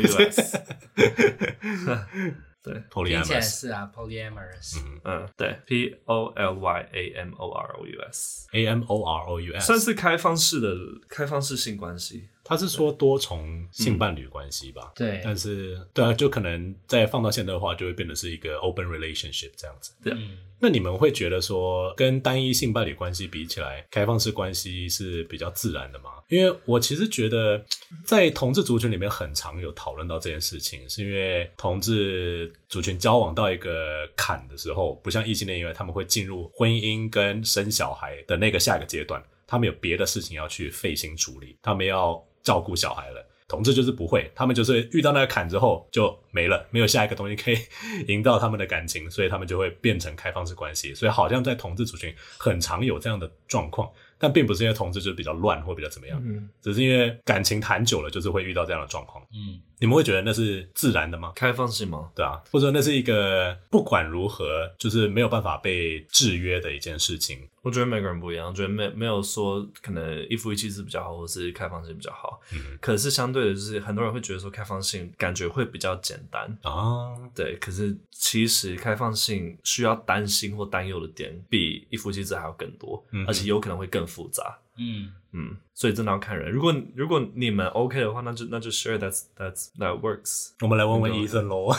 [2.62, 4.80] 对，polyamorous 听起来是啊，polyamorous。
[4.80, 9.54] 嗯嗯，对，P O L Y A M O R O U S，A M O R O U
[9.54, 10.74] S，算是开放式的
[11.10, 12.30] 开放式性关系。
[12.44, 14.92] 他是说多重性伴侣关系吧？
[14.96, 19.94] 对，但是对啊，就可能再放到现在的话，就会变得是一个 open relationship 这样子。
[20.04, 20.14] 对，
[20.60, 26.12] 那你们会觉得说，跟单一性伴侣关系比起来，开放式关系是比较自然的吗？
[26.28, 27.64] 因为我其实觉得，
[28.04, 42.22] 在同志族群里面很常有讨论到这件事情，是因为同志族群交往到一个坎的时候，不像异性恋，因为他们会进入婚姻跟生小孩的那个下一个阶段，他们有别的事情要去费心处理，他们要。
[42.44, 47.58] 照顾小孩了，同志就是不会，他们就是遇到那个坎之后就没了，没有下一个东西可以
[48.08, 53.90] 营造他们的感情，所以他们就会变成开放式关系，所以好像在同志族群很常有这样的状况。
[54.20, 59.22] 但并不是因为同志就是比较乱或比较怎么样，嗯，只是因为感情谈久了，就是会遇到这样的状况。
[59.34, 61.34] 嗯，你们会觉得那是自然的吗？
[61.36, 62.10] 开放性吗？
[62.16, 67.38] 对啊，或者说那是一个不管如何就是没有办法被制约的一件事情。
[67.62, 72.40] 我觉得每个人不一样，我觉得没没有说可能一夫一妻制比较好，或是开放性比较好。
[72.54, 77.12] 嗯，可是相对的，就是很多人会觉得说开放性感觉会比较简单啊。
[77.36, 86.52] 对，可是其实开放性需要担心或担忧的点比一夫一妻制还要更多，嗯，而且有可能会更复杂，嗯嗯，所以真的要看人。
[86.52, 90.50] 如果如果你们 OK 的话，那就那就 share that that that works。
[90.62, 91.74] 我们来问问医生喽。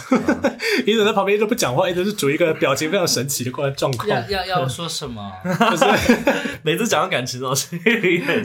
[0.84, 4.08] 医生 在旁边就不讲话，一直是处于一个表情非常神奇的状况。
[4.08, 5.32] 要要要说什么？
[5.70, 5.84] 就是
[6.64, 7.78] 每次讲到感情东西，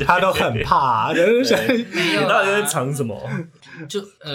[0.06, 3.20] 他都很怕， 就是想你到底在藏什么？
[3.88, 4.34] 就呃，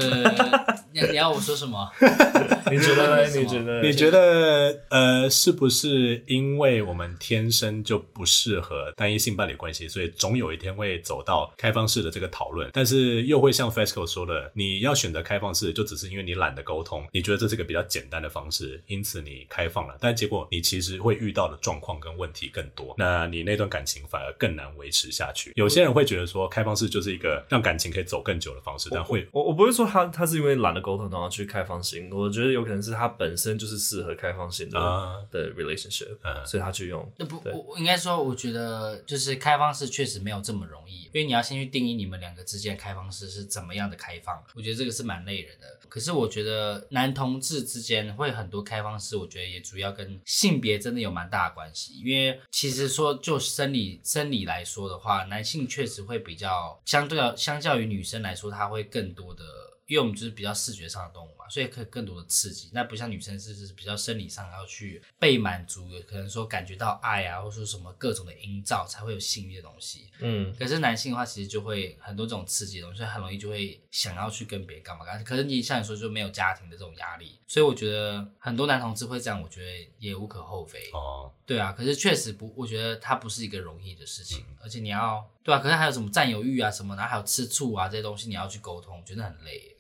[0.93, 1.91] 你你要我说什么？
[2.71, 3.27] 你觉得？
[3.29, 3.83] 你觉得？
[3.83, 4.81] 你觉得？
[4.89, 12.71] 呃，是不是因为我们天生就不适合单一性伴侣关系，所以总有一天会走到开放式的这个讨论？
[12.73, 19.97] 但是又会像 Fesco 说的，你要选择开放式，就只是因为你懒得沟通，你觉得这是个比较简单的方式，因此你开放了。
[20.01, 25.53] 但结果你其实会遇到的状况跟问题更多，那你那段感情反而更难维持下去。
[25.55, 29.27] 有些人会觉得说，开放式就是一个让感情可以走更久的方式，但会。
[29.35, 32.09] 我我不会说他他是因为懒得沟通，然后去开放型。
[32.11, 37.05] 我觉得有可能是他本身就是适合开放型的、uh, 的 relationship，、uh, 所以他去用。
[37.17, 44.41] 那不，我我应该说，我觉得就是开放式确实没有这么容易，因为你要先去定义你们两个之间开放式是怎么样的开放。
[44.55, 45.67] 我觉得这个是蛮累人的。
[45.89, 51.95] 可是我觉得男同志之间会很多开放式，我觉得也主要跟性别真的有蛮大的关系。
[52.05, 59.24] 因为其实说就生理生理来说的话，男性确实会比较相对要相较于女生来说，他会更多。
[59.25, 59.45] 我的，
[59.87, 62.71] 因为我们就是比较视觉上的动物嘛，所以可以更多的刺激。
[62.73, 70.11] 那不像女生是是比较生理上要去被满足的，可能说感觉到爱啊，或者说什么各种的营造才会有性欲的东西。
[70.21, 75.23] 嗯，可是男性的话，其实就会很多这种刺激的东西，很容易就会想要去跟别人干嘛干嘛。
[75.23, 80.91] 可是你像你说就没有家庭的这种压力，所以我觉得很多男同志会这样，我觉得也无可厚非。
[80.93, 85.29] 哦，对啊，可是确实不，我觉得它不是一个容易的事情，嗯、而且你要。
[85.45, 89.77] 对啊，可是还有什么占有欲啊什么，然后还有吃醋啊这些东西，你要去沟通，觉得很累。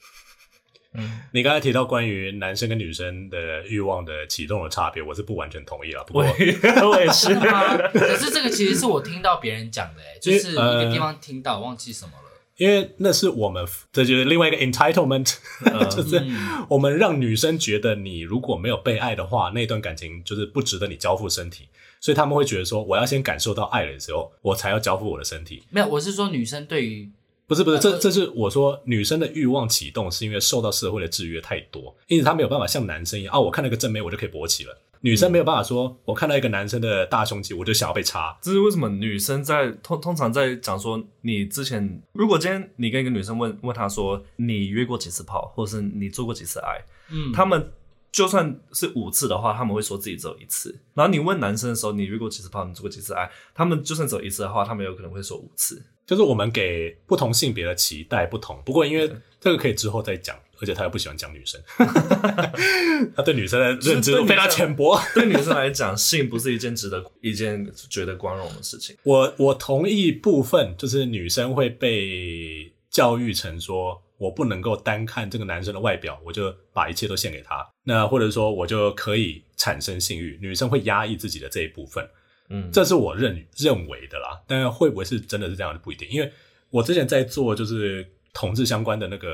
[0.95, 6.05] 嗯，你刚才提到关于男生跟女生的欲望的启动的差别，我是不完全同意了。
[6.05, 7.77] 不过我也 是吗？
[7.93, 12.31] 可是这个其实是我听到别人讲的，哎，就是一个地方听到，忘记什么了。
[12.57, 16.23] 因为那是我们，这就是另外一个 entitlement， 嗯、就是
[16.69, 21.69] 我们让女生觉得你如果没有被爱的话，那段感情就是不值得你交付身体。
[22.01, 25.65] 所以他们会觉得说，我要先感受到爱的时候，我才要交付我的身体。
[25.71, 27.11] 没有，我是说女生对于
[27.47, 34.79] 不是不是，这这是我说女生的欲望启动是因为受到社会的制约太多，因此她没有办法像男生一样啊，我看到一个正妹我就可以勃起了。
[35.01, 38.35] 女生没有办法说，我看到一个男生的大胸肌我就想要被插。
[38.41, 38.89] 这是为什么？
[38.89, 47.71] 女生在通通常在讲说，你之前如果今天你跟一个女生问问她说，你约过几次炮，或者是你做过几次爱，嗯，他们
[48.11, 50.75] 就算是五次的话，他们会说自己只有一次。
[50.95, 55.85] 然后你问男生的时候，你约过几次炮，你做过几次爱，他们就算只有一次的话，他们有可能会说五次。
[56.07, 61.61] 就是我们给不同性别的期待不同，不过因为这个可以之后再讲，而且他又不喜欢讲女生，
[63.17, 65.01] 他对女生的认知都非常浅薄。
[65.14, 68.97] 对女生来讲，性不是一件值得、一件觉得光荣的事情。
[69.03, 77.67] 我我同意部分，就是女生会被教育成说，我不能够单看这个男生的外表，我就把一切都献给他。
[77.83, 80.38] 那或者说，我就可以产生性欲。
[80.40, 82.07] 女生会压抑自己的这一部分。
[82.55, 86.09] 嗯，这是我认认为的啦，但会不会是真的是这样就不一定。
[86.09, 86.33] 因为
[86.71, 89.29] 我之前在做就是同志相关的那个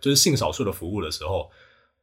[0.00, 1.50] 就是性少数的服务的时候，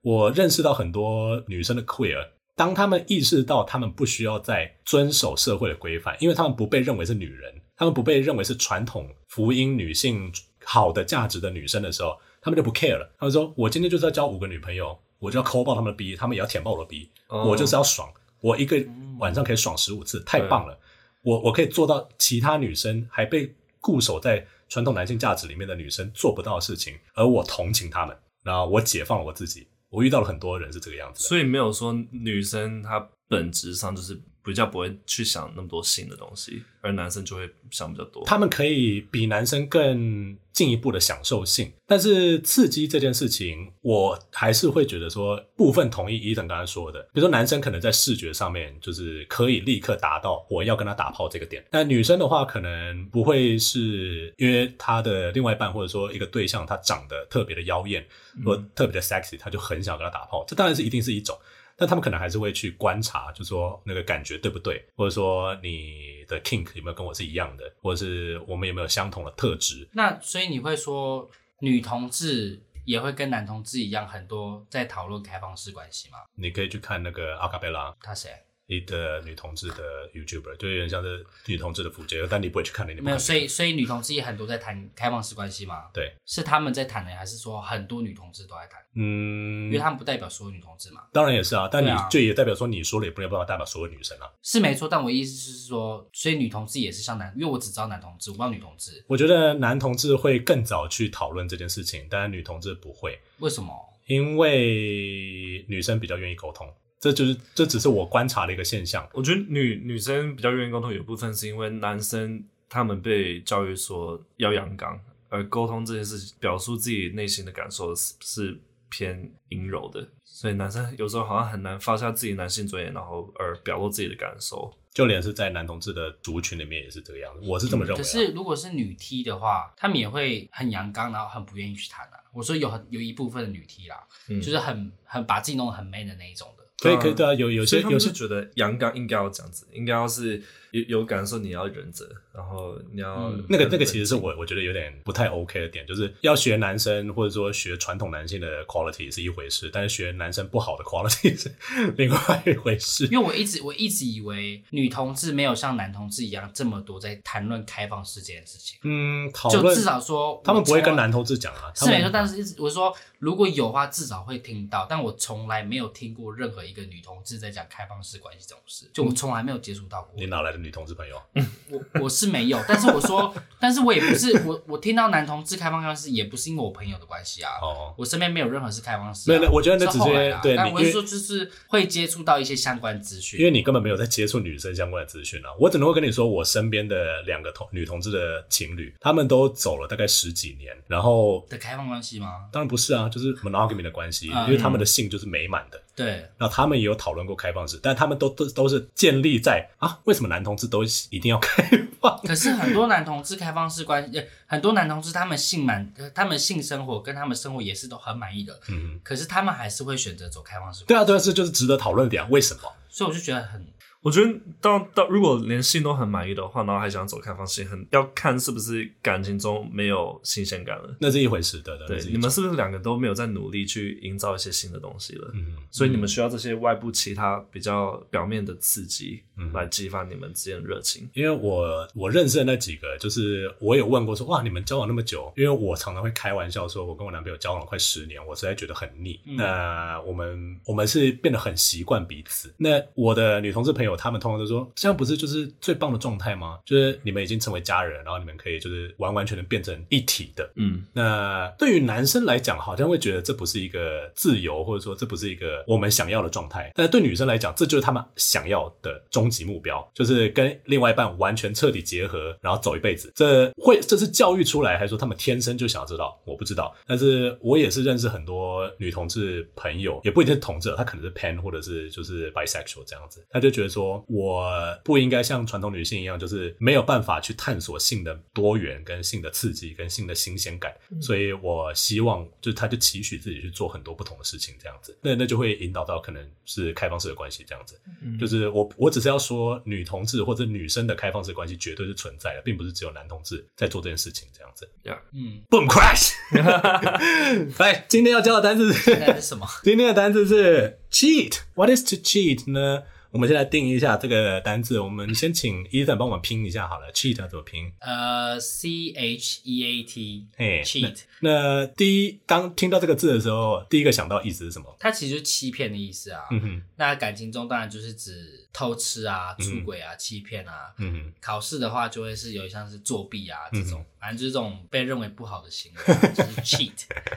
[0.01, 10.31] 我认识到很多女生的 queer，当他们意识到他们不需要再遵守社会的规范，因为他们不被认为是女人，他们不被认为是传统福音女性
[10.63, 13.09] 好的价值的女生的时候，他们就不 care 了。
[13.17, 18.09] 他们说：“我今天就是要交五个女朋友，我就要抠爆他们的逼，他们也要舔爆我的逼，哦、我就是要爽。”
[18.43, 18.75] 我一个
[19.19, 20.77] 晚上可以爽十五次，太棒了！
[21.21, 29.65] 我我可以做到其他女生还被固守在传统男性价值里面的女生做不到的事情，而我同情他们，然后我解放了我自己。
[29.89, 34.21] 我遇到了很多人是这个样子，所以没有说女生她本质上就是。
[34.43, 38.23] 比较不会去想那么多性的东西，而男生就会想比较多。
[38.25, 46.99] 他们可以比男生更进一步的享受性，但是刺激这件事情，我还是会觉得说部分同意伊藤刚才说的。
[47.13, 58.06] 比如说男生可能在视觉上面就是可以立刻达到我要跟他打炮这个点，但女生的话可能不会是因为他的另外一半或者说一个对象他长得特别的妖艳
[58.43, 60.43] 或特别的 sexy，他就很想跟他打炮。
[60.47, 61.38] 这当然是一定是一种。
[61.83, 69.85] 但他们可能还是会去观察，就说那个感觉对不对，或者说你的 kink 有没有跟我是一样的，或者是我们有没有相同的特质。
[69.91, 76.19] 那所以你会说女同志也会跟男同志一样，很多在讨论开放式关系吗？
[76.35, 78.29] 你可以去看那个阿卡贝拉，他谁？
[78.75, 83.01] 一个女同志的 YouTuber，就有点像是女同志的普及，但你不会去看那个。
[83.01, 85.86] 没有，所以所以女同志也很多在谈开放式关系吗？
[85.93, 88.81] 对，是他们在谈的，还是说很多女同志都在谈？
[88.95, 91.01] 嗯，因为他们不代表所有女同志嘛。
[91.12, 94.29] 当然也是啊，但你就也代表说你说了也不能办法代表所有女生啊。
[94.41, 99.03] 是没错，但我意思是说，所以女同志也是像男，因为我只知道男同志，我不知道女同志。
[99.07, 103.19] 我觉得男同志会更早去讨论这件事情，但是女同志不会。
[103.39, 103.73] 为什么？
[104.05, 106.71] 因为女生比较愿意沟通。
[107.03, 109.05] 这就是这只是我观察的一个现象。
[109.11, 118.57] 我觉得女女生比较愿意沟通，有部分是因为男生他们被教育说要阳刚，而沟通这件事情，表述自己内心的感受是，是
[118.89, 124.73] 偏阴柔的，所以男生有时候好像很难发下自己男性尊严，然后而表露自己的感受。
[124.93, 128.01] 就连是在男同志的族群里面也是这个样子，我是这么认为、啊嗯。
[128.01, 132.23] 可是如果是女 T 的话，他们也会很阳刚，然后很不愿意去谈啊。
[132.31, 136.62] 我说有很有一部分的女 T 啦，嗯、就是很很把自己弄得很 man 的那一种的。
[136.83, 140.41] 可以可以对啊，有有些有些觉得阳刚应该要这样子，应该要是
[140.71, 151.53] 有有感受，你要忍着，然后你要、嗯、那个那个其实是我我觉得有点不太 OK 的点，就是要学男生或者说学传统男性的 quality 是一回事，但是学男生不好的 quality 是
[151.95, 153.05] 另外一回事。
[153.05, 158.79] 因为我一直我一直以为女同志没有像男同志一样这么多在谈论开放式这件事情。
[158.83, 162.93] 嗯，讨论就至少说他们不会跟男同志讲啊，是没错，但是一直我说。
[163.19, 170.13] 如果有话，至少会听到，但我从来没有听过任何一个女同志在讲开放式关系这种事，就我从来没有接触到过。
[170.17, 171.21] 你哪来的女同志朋友？
[171.69, 177.51] 我我是没有，但是我说， 但是我也不是我我听到男同志开放关系，也不是因为我朋友的关系啊。
[177.62, 179.39] 哦，我身边没有任何是开放式、啊。
[179.39, 180.55] 没有，我觉得那直接对。
[180.55, 185.49] 但我是说，就是会接触到一些相关资讯，因为你根本没有在接触女生相关的资讯啊。
[185.59, 192.47] 我只能会跟你说，我身边的两个同女同志的情侣，他们都走了大概十几年，然后的开放关系吗？
[192.51, 195.81] 当然不是啊，就是 monogamy 的关系，因为他们的性就是美满的。
[195.95, 201.63] 对，那他们也有讨论过开放式，但他们都都都是建立在啊，为什么男同志都一定要开
[202.01, 202.19] 放？
[202.25, 208.60] 可是很多男同志开放式关系，很多男同志他们性满，他们性生活跟他们生活也是都很满意的。
[208.69, 210.84] 嗯，可是他们还是会选择走开放式。
[210.86, 212.62] 对啊，对啊，这就是值得讨论点，为什么？
[212.89, 213.65] 所以我就觉得很。
[214.03, 220.95] 我觉得到到如果连性都很满意的话，然后还想走开放性，很要看是不是感情中没有新鲜感了。
[220.99, 221.77] 那是一回事的。
[221.87, 225.31] 对，对，你们是不是两个都没有在努力去营造一些新的东西了？
[225.33, 231.09] 嗯，所以你们需要这些外部其他比较表面的刺激，嗯，来激发你们之间的热情。
[231.13, 235.31] 因为我我认识的那几个，就是我有问过说，哇，你们交往那么久？
[235.37, 239.17] 因为我常常会开玩笑说，我跟我男朋友交往了快十年，我实在觉得很腻。
[239.25, 242.53] 嗯、那我们我们是变得很习惯彼此。
[242.57, 246.60] 那我的女同志朋友，他们通常都说，这样不是就是最棒的状态吗？
[246.65, 250.49] 就是你们已经成为家人，然后你们可以就是完完全全变成一体的。
[250.56, 256.71] 嗯，那对于男生来讲，好像会觉得这不是一个自由，或者说这不是一个我们想要的状态。
[256.75, 263.12] 但是对女生来讲，这就是他们想要的终极目标，就是跟另外一半完全彻底结合，然后走一辈子。
[263.15, 266.19] 这会这是教育出来，还是说他们天生就想要知道？
[266.25, 266.75] 我不知道。
[266.88, 274.49] 但是我也是认识很多女同志朋友，也不一定是同志，她可能是 pan 或者是就是 bisexual 这样子，他就觉得说我
[274.83, 282.13] 不应该像传统女性一样，就是没有办法去探索性的多元、跟性的刺激、跟性的新鲜感，嗯、所以我希望。
[282.41, 287.79] 就是她就期许自己去做很多不同的事情，这样子，那那就会引导到可能是开放式的关系这样子。
[288.01, 294.69] 嗯，就是我我只是要说，女同志或者女生的开放式关系绝对是存在的，并不是只有男同志在做这件事情这样子。
[294.83, 296.13] Yeah，嗯，Boom crash。
[297.59, 299.47] 来，今天要教的单词是什么？
[299.63, 301.39] 今天的单词是 cheat。
[301.55, 302.83] What is to cheat 呢？
[303.13, 304.80] 我们先来定义一下这个单字。
[304.80, 307.71] 我们先请 Ethan 帮我们拼一下好了，cheat 要怎么拼？
[307.78, 311.02] 呃、uh,，C H E A T，嘿，cheat。
[311.19, 314.76] 那第一，当听到这个字的时候，第一个想到意思是什么？
[314.80, 316.21] 它其实就是欺骗的意思啊。
[316.32, 316.62] 嗯哼。
[316.76, 318.39] 那感情中当然就是指。
[318.54, 326.69] 偷吃啊，出轨啊，嗯、欺骗啊，嗯哼，考试的话就会是有一项是作弊啊，这种，嗯、反正就是这种被认为不好的行为， 就是 cheat。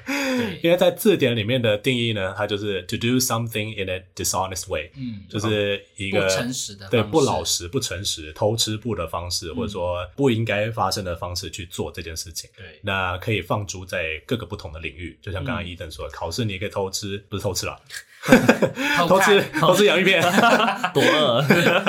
[0.06, 12.50] 对，因为在字典里面的定义呢，它就是 to do something in a dishonest way，嗯，就是一个不诚实的，对，不老实、不诚实、偷吃布的方式，嗯、或者说不应该发生的方式去做这件事情。
[12.56, 17.80] 对，那可以放逐在各个不同的领域，就像刚刚伊登说考试你也可以偷吃，不是偷吃啦。
[19.08, 20.20] 偷吃偷吃洋芋片，
[20.92, 21.42] 多饿，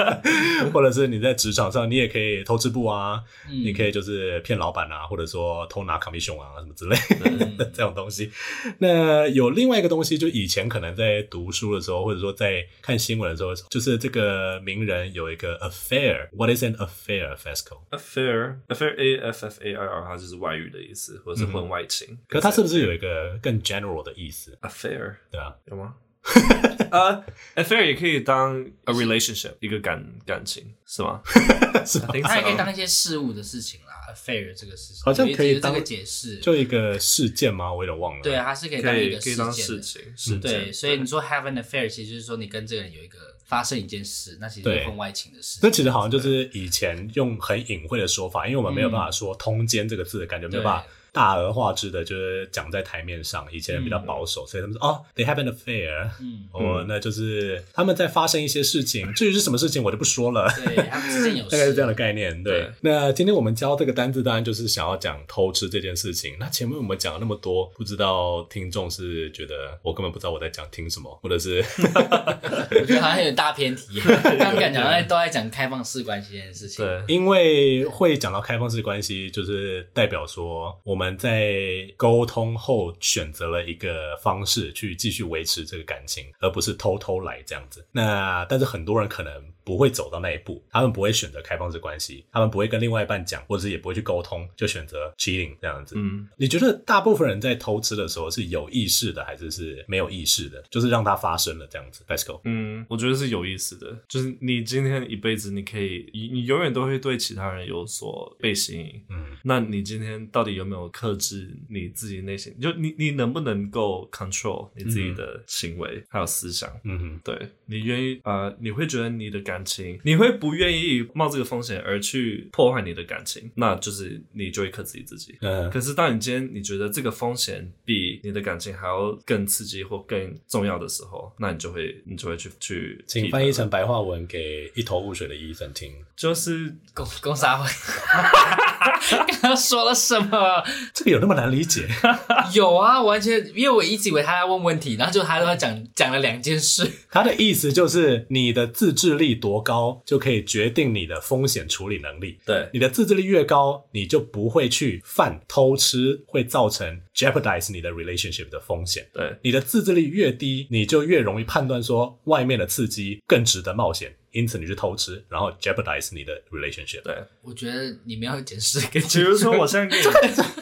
[0.74, 8.32] 或者是你在职场上，你也可以偷吃布啊，嗯、你可以就是骗老板啊，或者说偷拿 commission 啊什么之类的、嗯、这种东西。
[8.80, 16.28] 那有另外一个东西，就以前可能在读书的时候，或者说在看新闻的时候，就是这个名人有一个 affair。
[16.32, 22.08] What is an affair, Fasco？Affair, affair, A F F A I R，它就是外遇的意思，或者是婚外情。
[22.12, 25.96] 嗯、可它是不是有一个更 general 的意思？Affair，对啊，有吗？
[26.90, 27.24] 呃、
[27.56, 31.22] uh,，affair 也可以当 a relationship，一个感感情是吗？
[31.86, 33.94] 是吧，它也可以当一些事物的事情啦。
[34.08, 37.74] affair 这个事情好像可以当个解释，就一个事件吗？
[37.74, 38.24] 我有点忘了。
[38.24, 40.72] 对啊，它是可以当一个可以当事情，是对。
[40.72, 45.60] 所以你说 have an affair，其实就是说你跟这个人有一个发生一件事，那其实是婚外情的事。
[45.62, 50.88] 那其实好像就是以前用很隐晦的说法，因为我们没有办法说通奸这个字的感觉，没有办法。
[51.18, 53.44] 大而化之的，就是讲在台面上。
[53.52, 59.12] 以前人比较保守，嗯、所以他们说哦，they have an affair，嗯，哦，那就是他们在发生一些事情。
[59.16, 60.48] 至于是什么事情，我就不说了。
[60.64, 62.44] 对，他们之间有事，大概是这样的概念。
[62.44, 66.36] 对，对那今天我们教这个单字，当然就是想要讲偷吃这件事情。
[66.40, 71.66] 那前面我们讲了那么多，不知道听众是觉得我根本不知道我在讲听什么，或者是
[72.80, 74.00] 我觉得好像有点大偏题。
[74.38, 81.07] 刚刚讲在都在讲开放式关系这件事情，对，因为会讲到开放式关系，就是代表说我们。
[81.16, 87.86] 在沟通后选择了一个方式去继续维持这个感情，而不是偷偷来这样子。
[87.92, 89.32] 那但是很多人可能。
[89.68, 95.96] 不会走到那一步，他们不会选择开放式关系，他们不会跟另外一半讲，或者是也不会去沟通，就选择 cheating 这样子。
[95.98, 100.64] 嗯，你觉得大部分人在偷吃的时候是有意识的，还是是没有意识的？
[100.70, 102.06] 就是让它发生了这样子。
[102.08, 102.40] Let's go。
[102.46, 109.04] 嗯，我觉得是有意识的，就是你今天一辈子，你可以，你你永远都会对其他人有所被吸引。
[109.10, 112.58] 嗯，那你今天到底有没有克制你自己内心？
[112.62, 116.72] 就你你能不能够 control 你自己的行为、嗯、还有思想？
[116.86, 118.58] 嗯哼，对，你愿意啊、呃？
[118.62, 125.36] 你会觉得你的感感情，你会不愿意冒这个风险而去破坏你的感情，那就是你就会克制自己。
[125.42, 133.04] 嗯，可是当你今天你觉得这个风险比你的感情还要更刺激或更重要的时候，那你就会你就会去去。
[133.08, 137.68] 请翻译成白话文给一头雾水的 Ethan 听，就是公公杀会。
[139.28, 140.64] 刚刚说了什么？
[140.94, 141.88] 这个有那么难理解？
[142.54, 146.90] 有啊，完全，因为我一直以为他在问问题，然后就他都在讲讲了两件事。
[147.10, 152.40] 他的意思就是，你的自制力多高，就可以决定你的风险处理能力。
[152.46, 159.08] 对，你的自制力越高，你就不会去犯偷吃会造成 jeopardize 你的 relationship 的风险。
[159.14, 164.16] 对，你的自制力越低，你就越容易判断说外面的刺激更值得冒险。
[164.34, 167.02] 因此你去偷吃，然后 jeopardize 你的 relationship。
[167.02, 168.56] 对，我觉得你们要解
[169.00, 170.06] 比如说我现在跟你，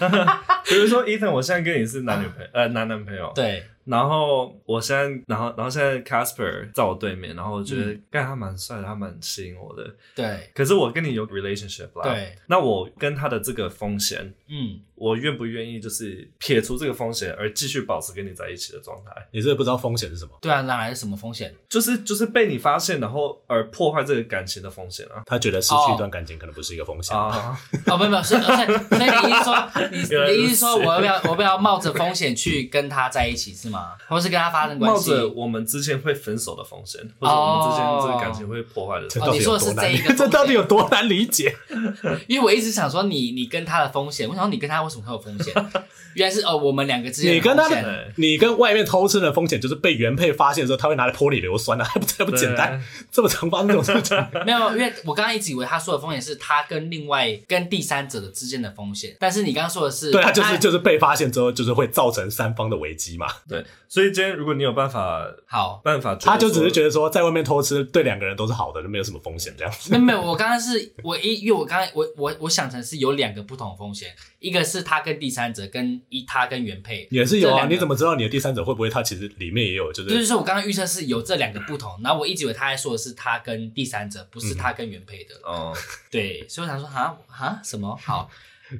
[0.70, 3.32] 比如说 Ethan，我现在跟你是男女朋友，呃，男男朋友。
[3.36, 3.64] 对。
[3.86, 9.96] 然后我现在，然后然后现在 Casper 在我对面，然后我觉得，干、嗯、他蛮帅的，他蛮吸引我的。
[10.16, 10.52] 对。
[10.54, 12.04] 可是我跟你有 relationship 啦。
[12.04, 12.36] 对。
[12.48, 19.12] 那我跟他的这个风险，嗯，我愿不愿意就是撇除这个风险，而继续保持跟你在一起的状态？
[19.32, 20.32] 你是不是不知道风险是什么？
[20.42, 21.54] 对啊，哪来的什么风险？
[21.70, 25.22] 就是就是被你发现，然后而破坏这个感情的风险啊。
[25.26, 27.56] 他觉得失去一段感情可能不是一个风险啊。
[27.86, 29.98] 哦，没有没有，所以所以你意思说，你
[30.42, 33.75] 你意思说，我要不要我要不要冒着风险去跟他在一起是吗？
[34.08, 35.12] 或是跟他发生关系？
[35.12, 39.32] 冒着我们之间会分手的风险，或者我们之间这个感情会破坏的风险。
[39.32, 41.56] 哦，你说的是这一个，这到底有多难理解？
[42.28, 45.54] 因为我一直想说你，你你跟他的风险，我想说你跟他为什么会有风险？
[46.16, 47.36] 原来是哦，我们两个之间。
[47.36, 52.82] 你跟他的，你跟外面偷吃的风险，就是被原配发现的时候，他会拿来泼你硫酸的，还 不这不简单？
[53.12, 54.18] 这么常发生这种事情？
[54.46, 63.28] 没有，因为我刚刚一直以为他说的风险是他跟另外跟第三者的之间的风险，但是你刚刚说的是，对啊，就是就是被发现之后，就是会造成三方的危机嘛。
[63.50, 69.92] 对，所以今天如果你有办法，好办法，他就只是觉得说，在外面偷吃对两个人都是好的，就没有什么风险这样子。
[69.94, 77.08] 没有，没有，我刚刚是我一，因为我刚刚我我我想成是有两个不同风险，一个是他跟第三者，跟一他跟原配。
[77.12, 79.94] 也是有啊，你怎么知道你的第三者会不会他其实里面也有？
[79.94, 85.36] 就是就是说我刚刚预测是有这两个不同，然后我一直以为他在说的是他跟第三者，不是他跟原配的。
[85.44, 87.96] 哦、嗯，对，所以我想说啊啊什么？
[88.04, 88.30] 好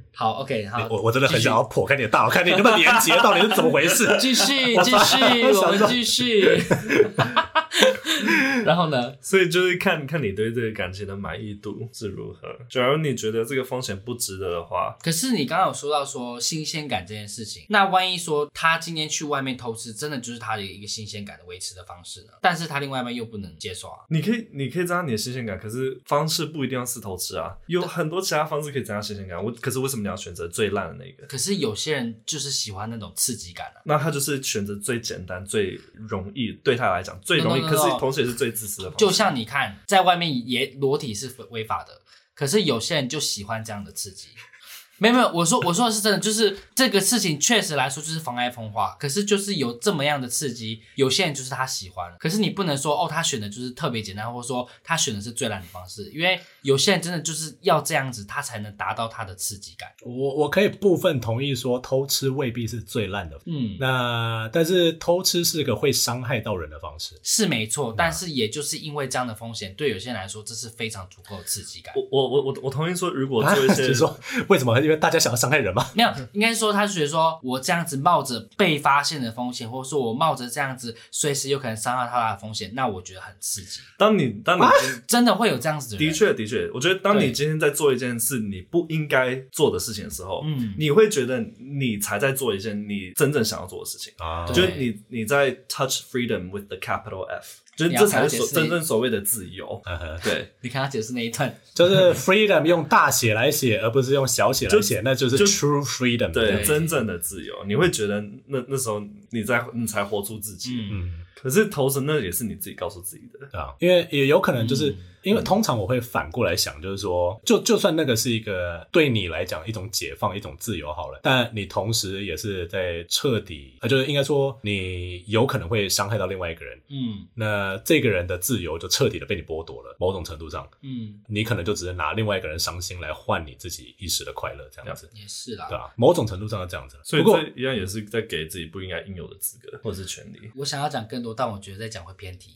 [0.16, 4.18] 好，OK，好，我我真的很想要破开你的大脑， 看你那么连接到底是怎么回事？
[4.20, 6.64] 继续继续，我们继续。
[8.66, 9.16] 然后呢？
[9.22, 12.48] 所以就是看看你对这个感情的满意度是如何。
[12.70, 22.30] 假如你觉得这个风险不值得的话，可是你刚刚有说到说新鲜感这件事情，那万一说他今天去外面偷吃，真的就是他的一个新鲜感的维持的方式呢？
[22.42, 24.00] 但是他另外一半又不能接受啊。
[24.10, 29.44] 你可以，你可以增加你的新鲜感，可是方式不一定要是偷吃啊，有很多其他方式可以增加新鲜感。
[29.44, 31.28] 我可是为什么你要选择最烂的那个？
[31.28, 33.82] 可是有些人就是喜欢那种刺激感啊。
[33.86, 38.46] 那他就是选择最简单、最容易对他来讲最容易，可是同时也是最。
[38.46, 42.00] 最自私的，就像你看，在外面也裸体是违法的，
[42.36, 44.28] 可是有些人就喜欢这样的刺激。
[45.00, 59.88] 没有没有，我说我说的是真的，就是这个事情确实来说就是妨碍风化，可是就是有这么样的刺激，有些人就是他喜欢，可是你不能说哦，他选的就是特别简单，或者说他选的是最烂的方式，因为有些人真的就是要这样子，他才能达到他的刺激感。
[60.04, 71.94] 我我可以部分同意说偷吃未必是最烂的，嗯，那但是偷吃是个会伤害到人的方式，是没错，但是也就是因为这样的风险，对有些人来说这是非常足够的刺激感。
[71.96, 74.80] 我我我我我同意说，如果做一些，啊、就是说为什么？
[74.82, 75.88] 因为大家想要伤害人吗？
[75.94, 83.82] 没有，应该说他是觉得说，我这样子冒着被发现的风险，或者说我冒着这样子随时有可能伤害他的风险，那我觉得很刺激。
[83.98, 84.64] 当你当你
[85.08, 94.14] 真的会有这样子的人，的确的确，我觉得当你今天在做一件事你不应该做的事情的时候，嗯，你会觉得你才在做一件你真正想要做的事情。
[94.18, 97.62] 啊，就是你你在 touch freedom with the capital F。
[97.76, 99.82] 就是这才是所真正所谓的自由。
[100.24, 106.32] 对，你看他解释那一段，就是 freedom 用大写来写，而不是用小写来写，那就是 true freedom。
[106.32, 110.88] 对，真正的自由，你会觉得那那时候你在你才活出自己。
[110.90, 113.40] 嗯，可是同时那也是你自己告诉自己的。
[113.52, 114.96] 对啊，因为也有可能就是。
[115.26, 135.92] 因为通常我会反过来想，就是说，就就算那个是一个对你来讲一种解放、一种自由好了，但你同时也是在彻底，呃，就是应该说你有可能会伤害到另外一个人，嗯，那这个人的自由就彻底的被你剥夺了，某种程度上，嗯，你可能就只是拿另外一个人伤心来换你自己一时的快乐，这样子，也是啦，对啊？
[135.96, 140.52] 某种程度上是这样子，所以这一样也是在给自己不应该应有的资格或者是权利。
[140.56, 142.54] 我想要讲更多，但我觉得在讲会偏题，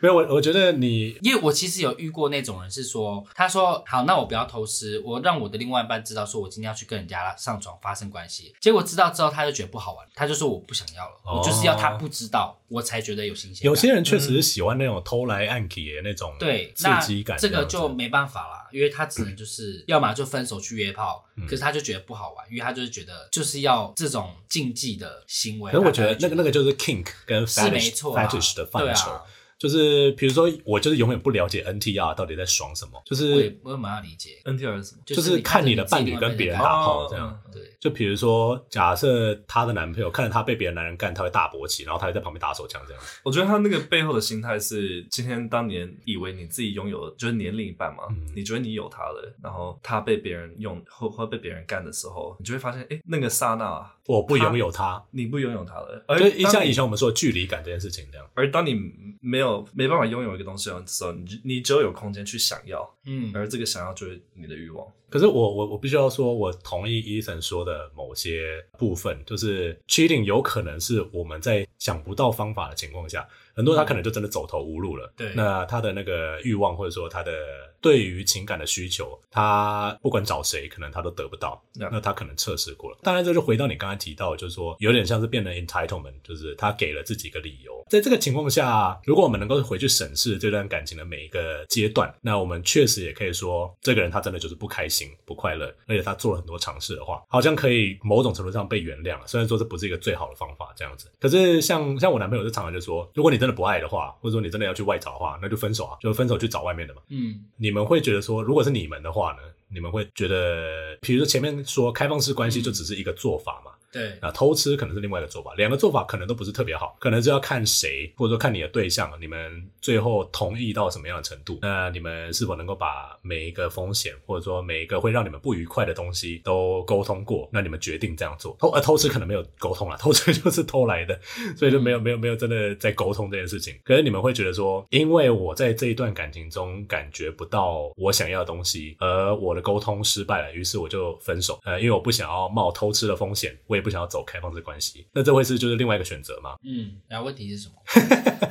[0.00, 1.44] 没有，我我觉得你 因为。
[1.44, 8.54] 我其实有遇过那种人，是说，他说好，那我不要偷吃，我让我的另外一半知道，说我今天要去跟人家上床发生关系。
[8.62, 13.66] 结果知道之后，他就觉得不好玩，他就说我不想要了，哦、我就是要他不知道，我才觉得有新鲜。
[13.66, 25.70] 有些人确实是喜欢那种偷来暗去的那种对刺激感这，这个就没办法啦，因为他只能就是要么就分手去约炮，嗯、可是他就觉得不好玩，因为他就是觉得就是要这种禁忌的行为。
[25.70, 29.20] 可是我觉得那个那个就是 kink 跟 fetish 是没错 fetish 的范畴。
[29.64, 37.30] 就是比如说，我就是永远不了解 NTR 到底在爽什么，就是我也蛮要理解 NTR 是什么，就是看你的伴侣跟别人打炮这样。
[37.30, 43.02] 哦、对，就比如说，假设她的男朋友看着她被别的男人干，他会大勃起，然后他会在旁边打手枪这样。
[43.22, 58.26] 我觉得他那个背后的心态是，今天当年以为你自己拥有就是年龄一半嘛，嗯、你觉得你有他了，然后他被别人用或或被别人干的时候，你就会发现，哎，那个刹那啊，我不拥有他，他你不拥有他了，而就像以前我们说距离感这件事情这样。
[58.34, 58.74] 而当你
[59.20, 64.86] 没有没办法拥有一个东西的时候，你你只有有空间去想要，嗯，而这个想要就是你的欲望。
[65.10, 75.12] 可是我我我必须要说，我同意 Ethan 说的某些部分，就是 cheating 有可能是我们在想不到方法的情况下，很多人他可能就真的走投无路了。
[75.16, 77.32] 对，那他的那个欲望或者说他的
[77.80, 81.62] 对于情感的需求，他不管找谁，可能他都得不到。
[81.74, 81.90] Yeah.
[81.92, 82.98] 那他可能测试过了。
[83.02, 87.72] 当然，这就回到你刚才提到，就是说有点像是变成 entitlement，就是他给了自己一个理由。
[87.90, 95.04] 在这个情况下，如果我们能够回去审视这段感情的每一个阶段，那我们确实也可以说，这个人他真的就是不开心。
[95.26, 99.26] 不快乐，而且他做了很多尝试的话，好像可以某种程度上被原谅了。
[99.26, 101.10] 虽然说这不是一个最好的方法，这样子。
[101.20, 107.02] 可是像像我男朋友就常常就说，如果你真的不爱的话，或者说你真的要去外找的话，那就分手啊，就分手去找外面的嘛。
[107.10, 109.38] 嗯，你们会觉得说，如果是你们的话呢？
[109.68, 113.72] 你们会觉得，比如说前面说开放式关系就只是一个做法嘛？
[113.94, 128.56] 对，那偷吃可能是另外一个做法，两个做法可能都不是特别好，可能就要看谁，或者说看你的对象，你们最后同意到什么样的程度，那你们是否能够把每一个风险，或者说每一个会让你们不愉快的东西都沟通过，那你们决定这样做。
[128.58, 131.16] 偷呃偷吃可能没有沟通了， 偷吃就是偷来的，
[131.56, 133.78] 所以就没有没有没有真的在沟通这件事情。
[133.84, 141.60] 可是你们会觉得说，因为我在这一段感情中感觉不到我想要的东西，而我的沟通失败了，于是我就分手。
[141.64, 146.56] 呃，因为我不想要冒偷吃的风险，我也不想要走开放式关系，那这会是就是另外一个选择吗？
[146.64, 147.74] 嗯，然后问题是什么？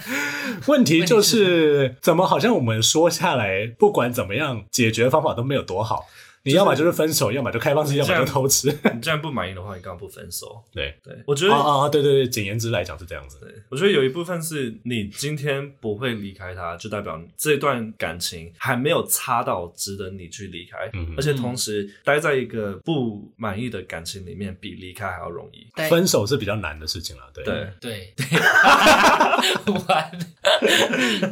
[0.68, 6.06] 问题就是怎么好像我们说下来，不管怎么样，解决方法都没有多好。
[6.46, 8.68] 你要么就是分手，要么就开放式，要么就偷吃。
[8.94, 10.62] 你既然不满意的话，你干嘛不分手？
[10.74, 13.38] 对对，我觉得啊啊，对对对，简言之来讲是这样子。
[13.40, 20.90] 对，我觉得有一部分是你今天不会离开他，就代表这段感情还没有差到值得你去离开。
[20.94, 25.66] 嗯，而且同时待在一个不满意的感情里面，比离开还要容易。
[25.90, 27.24] 分手是比较难的事情了。
[27.34, 28.26] 对对对对
[29.88, 30.12] 完，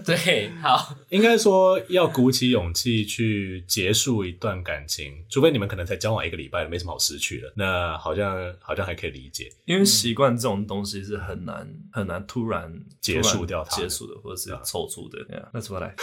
[0.06, 5.01] 对，好，应该说要鼓起勇气去结束一段感情。
[5.30, 15.20] 除非你们可能才交往一个礼拜，没什么好失去的，那好像好像还可以理解，因为习惯这种东西是很难很难突然结束掉它，结束的或者是凑出的。
[15.54, 15.96] 那怎么来？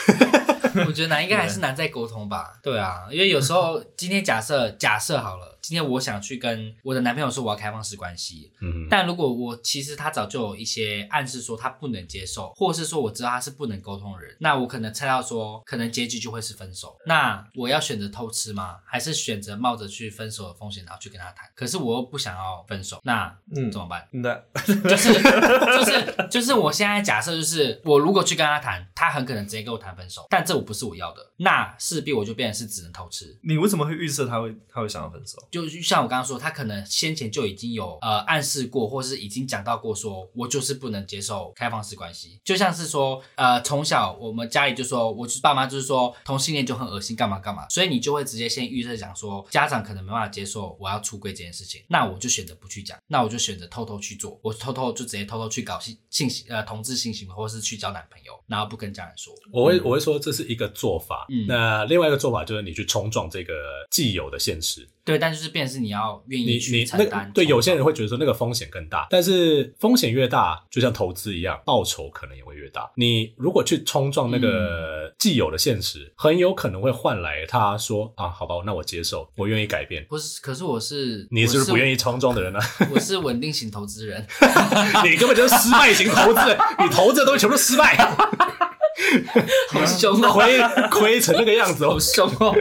[0.86, 2.58] 我觉得难，应该还是难在沟通吧。
[2.62, 5.54] 对啊，因为有时候今天假设假设好了。
[5.60, 16.96] 今天我想去跟我的男朋友说我要开放式关系，嗯，但如果我其实他早就有一些暗示说他不能接受，或是说我知道他是不能沟通的人，那我可能猜到说可能结局就会是分手。
[17.04, 18.78] 那我要选择偷吃吗？
[18.86, 21.44] 还是选择冒着去分手的风险然后去跟他谈？
[21.54, 24.08] 可是我又不想要分手，那嗯怎么办？
[24.12, 24.34] 那
[24.64, 33.38] 就是就是就是我现在假设就是我如果去跟他谈，他很可能直接跟我谈分手，但这我不是我要的，那势必我就变成是只能偷吃。
[33.42, 35.36] 你为什么会预设他会他会想要分手？
[35.50, 42.40] 就像我刚刚说，他可能先前就已经有呃暗示过，或是已经讲到过说，说我就是不能接受开放式关系。
[42.42, 59.34] 就像是说，呃，从小我们家里就说，我爸妈就是说同性恋就很恶心，干嘛干嘛，所以你就会直接先预设讲说，家长可能没办法接受我要出柜这件事情，那我就选择不去讲，那我就选择偷偷去做，我偷偷就直接偷偷去搞性性行呃同志性行为，或是去交男朋友，然后不跟家人说。
[59.52, 63.52] 我会我会说这是一个做法，嗯，那另外一个做法就是你去冲撞这个
[63.90, 64.86] 既有的现实。
[65.04, 67.24] 对，但就是变是你要愿意去承担。
[67.26, 72.90] 那对，有些人会觉得说那个风险更大，但是风险越大，就像投资一样，报酬可能也会越大。
[72.94, 80.04] 你如果去冲撞那个既有的现实，嗯、很有可能会换来他说啊，好吧，那我接受，我愿意改变。
[80.10, 82.60] 不是，可是我是你是不是不愿意冲撞的人呢？
[82.92, 84.26] 我是稳定型投资人，
[85.10, 88.67] 你根本就是失败型投资人，你投资的东西全部失败。
[89.70, 90.58] 好凶哦，亏
[90.90, 92.54] 亏成那个样子，好凶哦！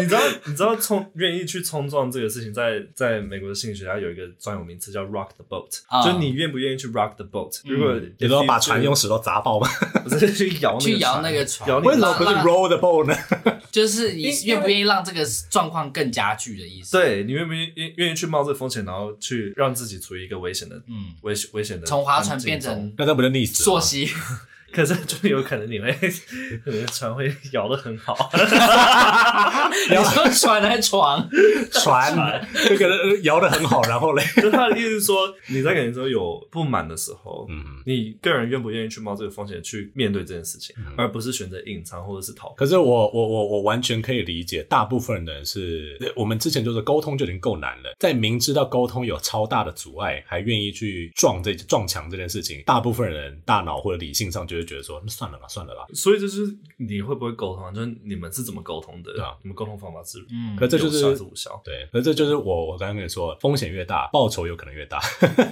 [0.00, 9.68] 你知道，你知道冲愿意去冲撞这个事情，在在美国的心理学家有一个专有名词叫 “rock the boat”，、uh, 就是你愿不愿意去 rock the boat？、嗯、如果你都要把船用石头砸爆吗？
[10.04, 11.68] 不是去摇去摇那个船？
[11.68, 13.14] 摇那个为什么不是 roll the boat 呢？
[13.70, 16.96] 就是你愿不愿意让这个状况更加剧的意思？
[16.96, 23.64] 对，你愿不愿意愿意去冒这个风险，然后去让自己处于一个危险的嗯危危险的从划船变成那那不就溺死了？
[23.64, 24.08] 溯溪。
[24.72, 25.90] 可是就有可能你会，
[26.64, 28.30] 可能船会摇的很好。
[29.88, 31.28] 你说船还是床？
[31.72, 42.54] 船，就可能摇的很好，然后嘞，就他的意思是说，你在感情中有不满的时候，嗯，你个人愿不愿意去冒这个风险去面对这件事情，嗯、而不是选择隐藏或者是逃避。
[42.56, 55.86] 可是我我我我完全可以理解，大部分人是我们之前就是沟通就已经够难了，在明知道沟通有超大的阻碍，还愿意去撞这撞墙这件事情，大部分人大脑或者理性上就会觉得说，那算了吧，算了吧。
[55.94, 56.42] 所以就是
[56.76, 59.12] 你会不会沟通，就是你们是怎么沟通的？
[59.12, 61.60] 对啊，你们沟通方法是嗯，可这就是无效。
[61.64, 65.00] 对，可这就是我我刚刚跟你说，风险越大，报酬有可能越大。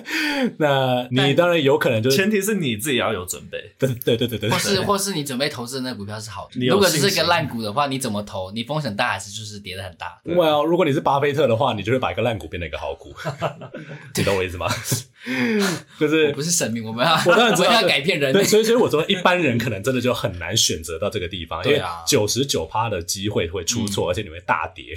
[0.58, 3.72] 那你当然有可能就是，前提是你自己要有准备。
[3.78, 6.66] 对对对对对，或是或是你准备投资的那个股票是好的。
[6.66, 8.50] 如果是一个烂股的话，你怎么投？
[8.52, 10.20] 你风险大还是就是跌的很大？
[10.24, 13.12] 对啊，如果你是巴菲特的话，你就会把一个烂股变成一个好股。
[14.16, 14.66] 你懂我意思吗？
[15.98, 18.32] 就是不是神明，我们要我当然知道要改变人。
[18.32, 24.94] 对，所以所以我说一般人可能真的就很难选择到这个地方，因为九十九趴的机会会出错，而且你会大跌，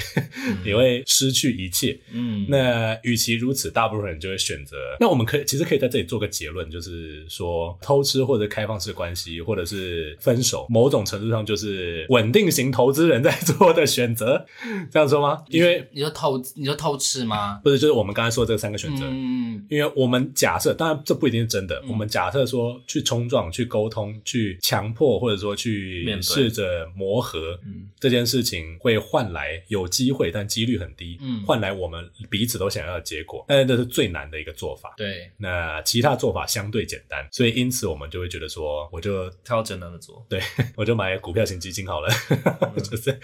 [0.63, 1.97] 你会失去一切。
[2.11, 4.77] 嗯，那与其如此，大部分人就会选择。
[4.99, 14.45] 那我们可以其实可以在这里做个结论，就是说偷吃或者开放式关系，或者是分手，某种程度上就是稳定型投资人在做的选择，
[14.91, 15.43] 这样说吗？
[15.49, 17.59] 因为你说偷你说偷吃吗？
[17.63, 19.05] 不是，就是我们刚才说的这三个选择。
[19.05, 21.81] 嗯，因为我们假设，当然这不一定是真的。
[21.89, 27.59] 我们假设说去冲撞、去沟通、去强迫，或者说去试着磨合，
[27.99, 31.17] 这件事情会换来有机会，但几率很低。
[31.19, 34.93] 嗯，换来我们彼此都想要的结果，但是这是最难的一个做法。
[34.95, 40.23] 对，那其他做法相对简单，所以因此我们就会觉得说，我就挑简单的做。
[40.29, 40.39] 对，
[40.77, 42.09] 我就买股票型基金好了，
[42.77, 43.19] 就是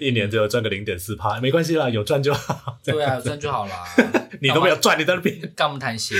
[0.00, 2.78] 一年只有赚个零点四趴，没关系啦，有赚就好。
[2.82, 3.84] 对啊，有赚就好啦。
[4.40, 6.16] 你都没有赚，你在那边干不谈心？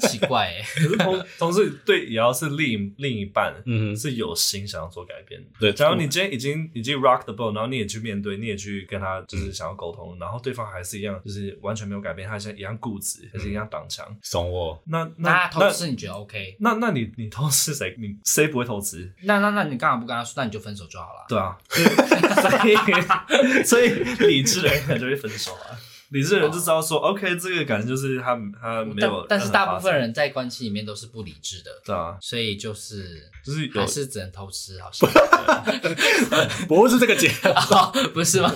[0.00, 0.62] 奇怪哎。
[0.74, 5.42] 可是同同事对，也要是另另一半，嗯，是有心想要做改变。
[5.58, 14.82] 对，假如你今天已经已经 rock the boat，然后你也去面对，你也去跟他就是想要沟通，然后对方还是一样，就是完全没有改变，他像一样固执，还是一样挡墙，怂我。
[14.86, 16.56] 那那投资你觉得 OK？
[16.60, 17.94] 那那你你投资谁？
[17.98, 19.10] 你谁不会投资？
[19.22, 20.34] 那那那你干嘛不跟他说？
[20.36, 21.26] 那你就分手就好了。
[21.28, 23.88] 对啊， 所以 所以
[24.26, 25.76] 理智的人可能就会分手啊。
[26.10, 35.08] 理智的人就知道说，OK，这个感觉就是他他没有，但是大部分人在关系里面都是不理智的，对啊，所以就是就是还是只能偷吃，好像。
[36.68, 37.28] 不是这个结
[37.68, 38.52] 果， 不是吗？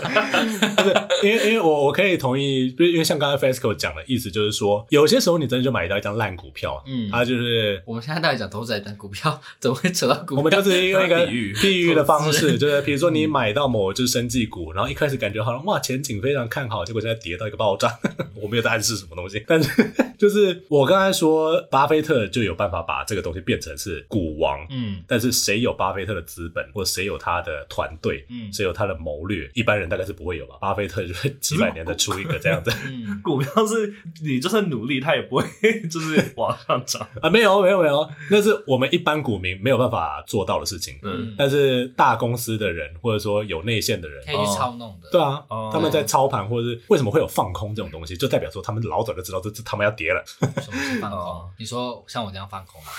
[1.23, 10.39] 因为因为我我可以同意，不是因为像刚才 Fesco 讲的意思就是说，有些时候你真的就买到一张烂股票，嗯，他就是我们现在到底讲投资还是讲股票， 怎么会扯到股票？
[10.39, 17.44] 我们就是用一个比喻的方式，就是比如说你买到某只生技股，然后一开始感觉好像哇前景非常看好，结果现在跌到。
[17.47, 17.99] 一个爆炸，
[18.41, 19.71] 我没有在暗示什么东西，但是
[20.19, 30.57] 就是我刚才说，巴菲特就有办法把这个东西变成是股王，嗯，但是谁有巴菲特的资本，或者谁有他的团队，嗯，谁有他的谋略，一般人大概是不会有吧？
[30.61, 33.93] 巴菲特就是 几百年的出一个这样子，嗯，股票是
[34.23, 35.45] 你就算努力，他也不会
[35.91, 45.43] 就是往上涨啊，没有没有没有，那是我们一般股民没有办法做到的事情，嗯，但是大公司的人或者说有内线的人可以去操弄的，对啊，
[45.73, 47.27] 他们在操盘或者是为什么会有？
[47.35, 50.23] 放空这种东西，就代表说他们老早就知道这这他们要跌了。
[50.63, 51.51] 什么是放空？
[51.59, 52.91] 你说像我这样放空吗？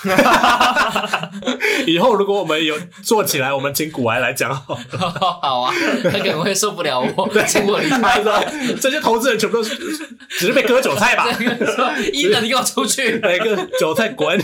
[1.86, 4.74] 以后如果我们有做起来，我们请古癌来讲好。
[5.40, 5.72] 好啊，
[6.04, 8.22] 他可能会受不了我， 请我离开。
[8.22, 8.44] 说
[8.78, 9.74] 这些投资人全部都是
[10.28, 11.26] 只是被割韭菜吧？
[12.12, 13.18] 一等，你给我出去！
[13.20, 14.38] 每个韭菜滚！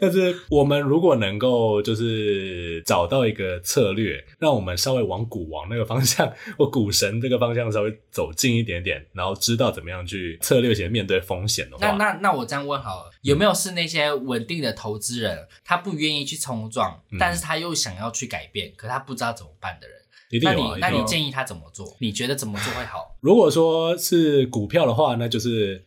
[0.00, 6.28] 但是我们如果能够就是找到一个策略，让我们稍微往股王那个方向
[6.58, 8.31] 或股神这个方向稍微走。
[8.34, 19.96] 近一点点，然后知道怎么样去策略性面对风险的话，那那那我这样问好了，有没有是那些稳定的投资人，他不愿意去冲撞，嗯、但是他又想要去改变，可他不知道怎么办的人？
[20.30, 21.96] 一定有啊，那你那你建议他怎么做？
[22.00, 23.16] 你觉得怎么做会好？
[23.20, 25.84] 如果说是股票的话，那就是。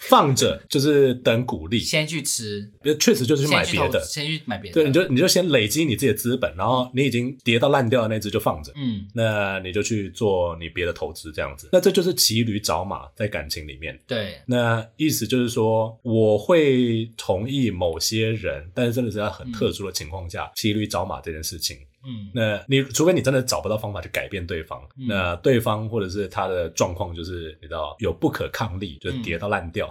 [0.00, 4.74] 放着就是等鼓励，先去吃，确实就是去买别的，先去买别的。
[4.74, 11.68] 对，你就你就先累积你自己的资本，然后你已经跌到烂掉的那只就放着，嗯，那你就去做你别的投资这样子。
[11.70, 13.98] 那这就是骑驴找马在感情里面。
[14.06, 21.76] 对，那意思就是说，我会同意某些人，但是真的是在很特殊的情况下骑驴找马这件事情。
[22.04, 29.88] 嗯，那你除非你真的找不到方法去改变对方，嗯、那对方或者是他的状况就是你知道有不可抗力，就跌到烂掉，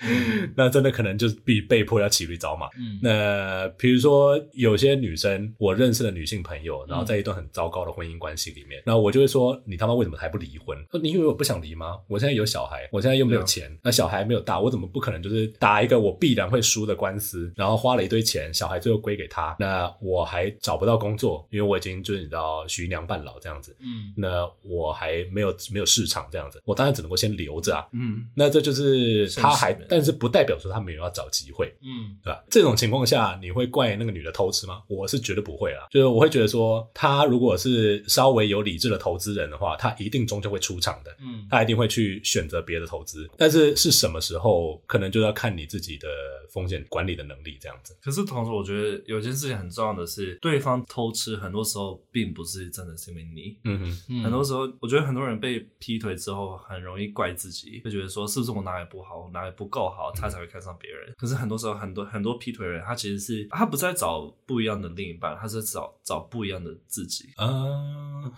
[0.00, 2.66] 嗯、 那真的可能就是必被迫要骑驴找马。
[2.78, 10.76] 嗯，那比如说有些女生，我认识的女性朋友，然后在一段很糟糕的婚姻关系里面，那、嗯、我就会说，你他妈为什么还不离婚？
[10.90, 11.98] 说你以为我不想离吗？
[12.08, 32.42] 我现在有小孩，我现在又没有钱，那小孩没有大，我怎么不可能就是打一个我必然会输的官司，然后花了一堆钱，小孩最后归给他，那我还找不到工作，因为我已经就是你知道徐娘半老这样子，嗯，那我还没有没有市场这样子，我当然只能够先留着啊，嗯，那这就是他还，但是不代表说他没有要找机会，嗯，对吧？
[32.50, 34.82] 这种情况下，你会怪那个女的偷吃吗？
[34.88, 46.08] 我是绝对不会啊，就是我会觉得说，他如果是稍微有理智的投资人的话，他一定终究会出场的，嗯，他一定会去选择别的投资，但是是什么时候，可能就要看你自己的
[46.52, 47.96] 风险管理的能力这样子。
[48.02, 61.14] 可是同时，我觉得有件事情很重要的是，对方偷吃，很多时候并不是真的是因为你，嗯哼，很多时候，我觉得很多人被劈腿之后，很容易怪自己，会觉得说是不是我哪里不好，我哪里不够好，他才会看上别人。
[61.16, 67.28] 可是很多时候，很多很多劈腿人，他其实是他不在找不一样的另一半，他是找找不一样的自己。
[67.36, 67.46] 啊，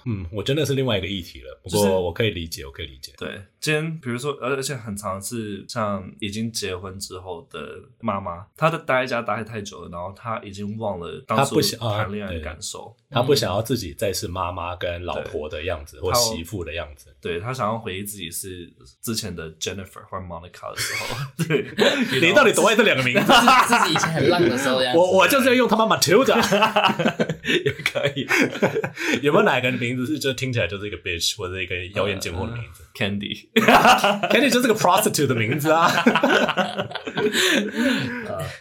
[0.04, 1.58] 嗯，我真的是另外一个议题了。
[1.62, 3.14] 不过我可以理解，我可以理解。
[3.16, 17.06] 对，今天比如说，而且很常是像已经结婚之后的妈妈，她的待在家待太久了，然后她已经忘了当初谈恋爱的感受，她不想要自己再是妈妈跟老婆的样子，或媳妇的样子。
[17.22, 18.70] 对，她想要回忆自己是
[19.00, 21.16] 之前的 Jennifer 或 Monica 的时候。
[21.48, 21.64] 对，
[22.20, 23.32] 你到底多爱这两个名字？
[23.66, 24.92] 自己以前很浪的时候呀。
[24.94, 26.34] 我我就是要用他妈 Matilda，
[27.64, 28.26] 也可以。
[29.22, 35.90] 有没有哪个名字是就听起来就是一个 bitch 或者一个妖艳贱货的名字？Candy，Candy 就是个 prostitute 的名字啊。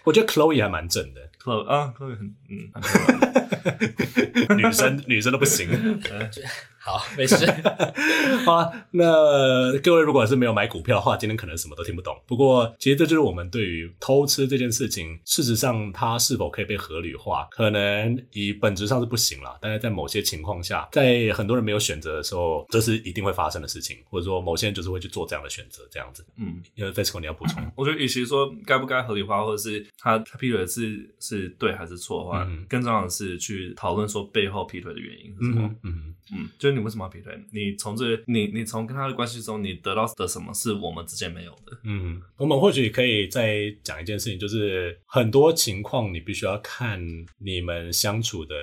[0.03, 1.21] 我觉得 Chloe 还蛮正的。
[1.43, 2.71] Chloe 啊，Chloe 很嗯，
[4.57, 5.67] 女生女生都不行。
[6.83, 7.35] 好，没事。
[8.43, 12.19] 好啊，那各位如果是没有买股票的话，今天可能什么都听不懂。
[12.25, 19.57] 不过，其实这就是我们对于偷吃这件事情，事实上它是否可以被合理化，可能以本质上是不行了。
[19.61, 26.25] 但是在某些情况下，在很多人没有选择的时候，这是一定会发生的事情，或者说某些人就是会去做这样的选择，这样子。
[26.37, 35.69] 嗯，因为 Fesco 你要补充，我觉得与其说该不该合理化，或者是他他劈腿是是对还是错的话，嗯、更重要的是去讨论说背后劈腿的原因是什么。
[35.83, 36.75] 嗯嗯嗯，就是。
[36.75, 37.37] 你为什么要劈腿？
[37.51, 41.77] 你从这，你你从跟他的关系中，你得到的什么是我们之间没有的？
[41.83, 47.01] 嗯，我们或许可以再讲一件事情，就是很多情况你必须要看
[47.37, 48.55] 你们相处的。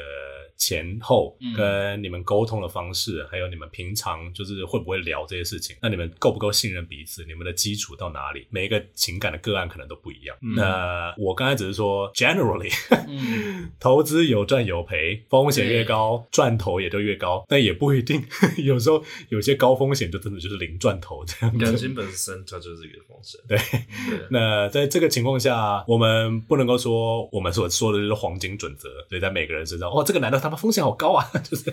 [0.58, 7.24] 前后跟你们沟通的方式，嗯、还有你们平常就是会不会聊这些事情，那你们够不够信任彼此？
[7.26, 8.44] 你们的基础到哪里？
[8.50, 10.36] 每一个情感的个案可能都不一样。
[10.42, 12.72] 嗯、那我刚才只是说，generally，、
[13.06, 18.20] 嗯、 投资有赚有赔，风险越高，赚头也就越高，但也不一定。
[18.58, 21.58] 有时候有些高风险就真的就是零赚头这样。
[21.58, 23.40] 良心本身它就是一个风险。
[23.46, 23.56] 对。
[23.58, 28.88] 对那在这个情况下，我们不能够说我们所说的就是黄金准则。
[29.08, 30.47] 所以在每个人身上，哦，这个难道他。
[30.50, 31.72] 他风险好高啊， 就是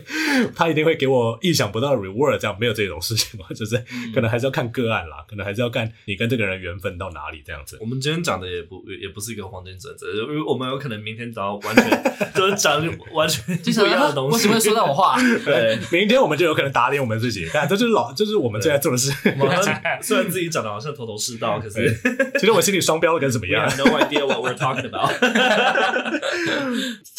[0.56, 3.78] 他一定会给我意想不到的 reward，这样没有这种事情嘛， 就是
[4.14, 7.78] 可能还是要看个案啦，可能还是要看你跟这个人缘分到哪里这样子。
[7.82, 12.04] 我们今天讲的也不也不是一个黄金准则，因为我们有可能明天早上完全
[12.36, 14.36] 就是讲完全不一样的东西。
[14.36, 17.48] 我只会说那种话，对，明天我们就有可能打脸我们自己。
[17.54, 19.12] 但这就是老，就是我们最爱做的事。
[19.40, 19.58] 我们
[20.02, 21.98] 虽然自己讲的好像头头是道，可是
[22.40, 25.12] 其实我心里双标的跟什么样？No idea what we're talking about。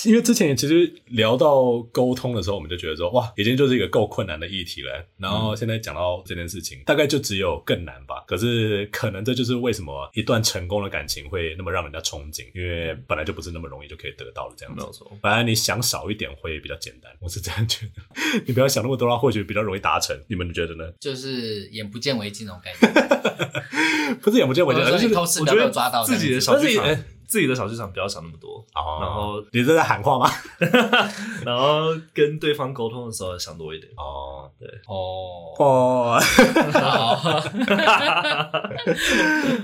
[0.04, 1.45] 因为之前也其实聊到。
[1.46, 5.06] 到沟通的时候，我们就觉得说，哇，已经就是一个够困难的议题了。
[5.16, 8.24] 然后现在讲到这件事情，嗯、大概就只有更难吧。
[8.26, 14.80] 可是可能这就是为什么一段成功的感情会那么让人家憧憬，因为本来就不是那么容易就可以得到的这样子。
[14.80, 18.42] 没有错，反正你想少一点会比较简单，我是这样觉得。
[18.44, 20.18] 你不要想那么多，或许比较容易达成。
[20.28, 20.84] 你们觉得呢？
[20.98, 26.84] 就是眼不见为净那种感觉， 不是眼不见为净，而是偷吃不要抓到自己的小剧场。
[27.26, 30.30] 自己的小剧场不要想那么多，哦、然后你是在喊话吗？
[31.44, 33.90] 然后跟对方沟通的时候想多一点。
[33.96, 36.20] 哦，对，哦哦，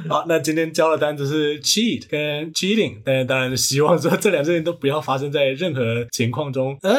[0.09, 6.77] 好，那今天教的单词是 cheat 跟 cheating，但是当然希望说这两件事情都不要发生在任何情况中。
[6.83, 6.93] 呃，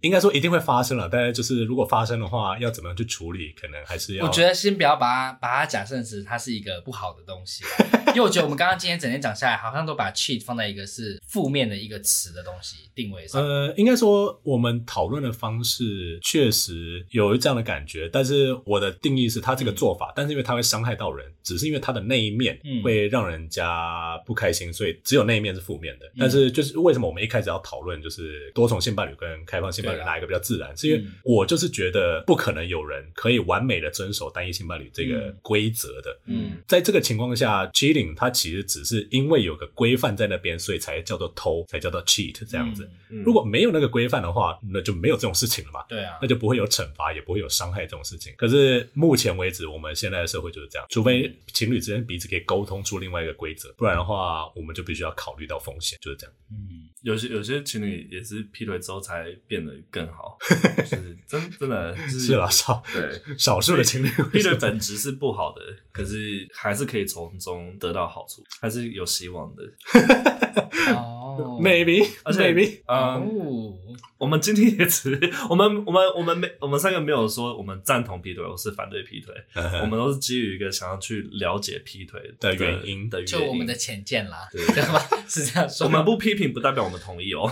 [0.00, 4.24] 应该说一定会发生了，但是就是如果发生的话，要怎么样去处理，可能还是要。
[4.26, 7.64] 我觉得先不要把它把它假设成它是一个不好的东西。
[8.08, 13.42] 因为我觉得我们刚刚今天整天讲下来，好像都把 cheat 放在一个是负面的一个词的东西定位上。
[13.42, 26.06] 呃，应该说我们讨论的方式确实有这样的感觉，但是我的定义是他这个做法，嗯、但是因为他会伤害到人，只是因为他的那一面会让人家不开心，所以只有那一面是负面的。
[26.06, 30.70] 嗯、但是就是为什么我们一开始要讨论就是多重性伴侣跟开放性伴侣哪一个比较自然？
[30.70, 36.20] 啊、是因为我就是觉得不可能有人可以完美的遵守单一性伴侣这个规则的。
[36.26, 42.84] 嗯，在这个情况下，cheating 它其实只是因为有个规范在那边，所以才叫做偷，才叫做 cheat 这样子。
[43.10, 45.84] 嗯嗯、如果没有那个规范的话，那就没有这种事情了嘛。
[45.88, 48.32] 对啊，那就不会有惩罚，也不会有伤害这种事情。
[48.36, 56.34] 可是目前为止，我们现在的社会就是这样，除非情侣之间彼此可以沟通出另外一个规则，不然的话，我们就必须要考虑到风险，就是这样。
[56.50, 56.88] 嗯。
[57.06, 60.36] 有些有些情侣也是劈腿之后才变得更好，
[60.90, 69.62] 就是真真的，就是，是啦，少对少数的情侣劈腿本质是不好的，可是还是可以从中得到好处，还是有希望的。
[70.96, 73.78] 哦，maybe，而且 maybe，嗯，
[74.18, 79.32] 我们今天也只我们我们我们没我们三个没有说我们赞同劈腿，或是反对劈腿，
[79.80, 85.00] 我们都是基于一个想要去了解劈腿的原因的原因，就我们的浅见啦， 对吧？
[85.28, 86.96] 是这样说，我们不批评，不代表我们。
[87.06, 87.48] 同意哦，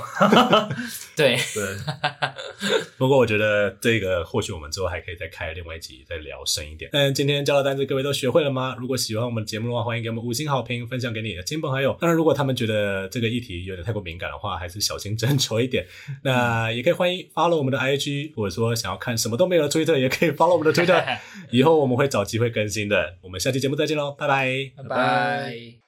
[1.14, 1.76] 对对。
[2.96, 6.90] 不过我觉得这个或许我们之后还可以再开另外一集再聊深一点。
[6.92, 8.74] 但今天教的单词各位都学会了吗？
[8.80, 11.96] 如果喜欢我们的节目的话，欢迎给我们五星好评，分享给你的亲朋好友。
[12.00, 15.86] 当然，如果他们觉得这个议题有点太过敏感的话，还是小心斟酌一点。
[16.54, 21.18] 那也可以欢迎 follow 我们的 IG，或者说想要看什么都没有的 Twitter，也可以 follow 我们的 Twitter。
[21.50, 23.16] 以后我们会找机会更新的。
[23.22, 25.83] 我们下期节目再见喽，拜拜，拜拜。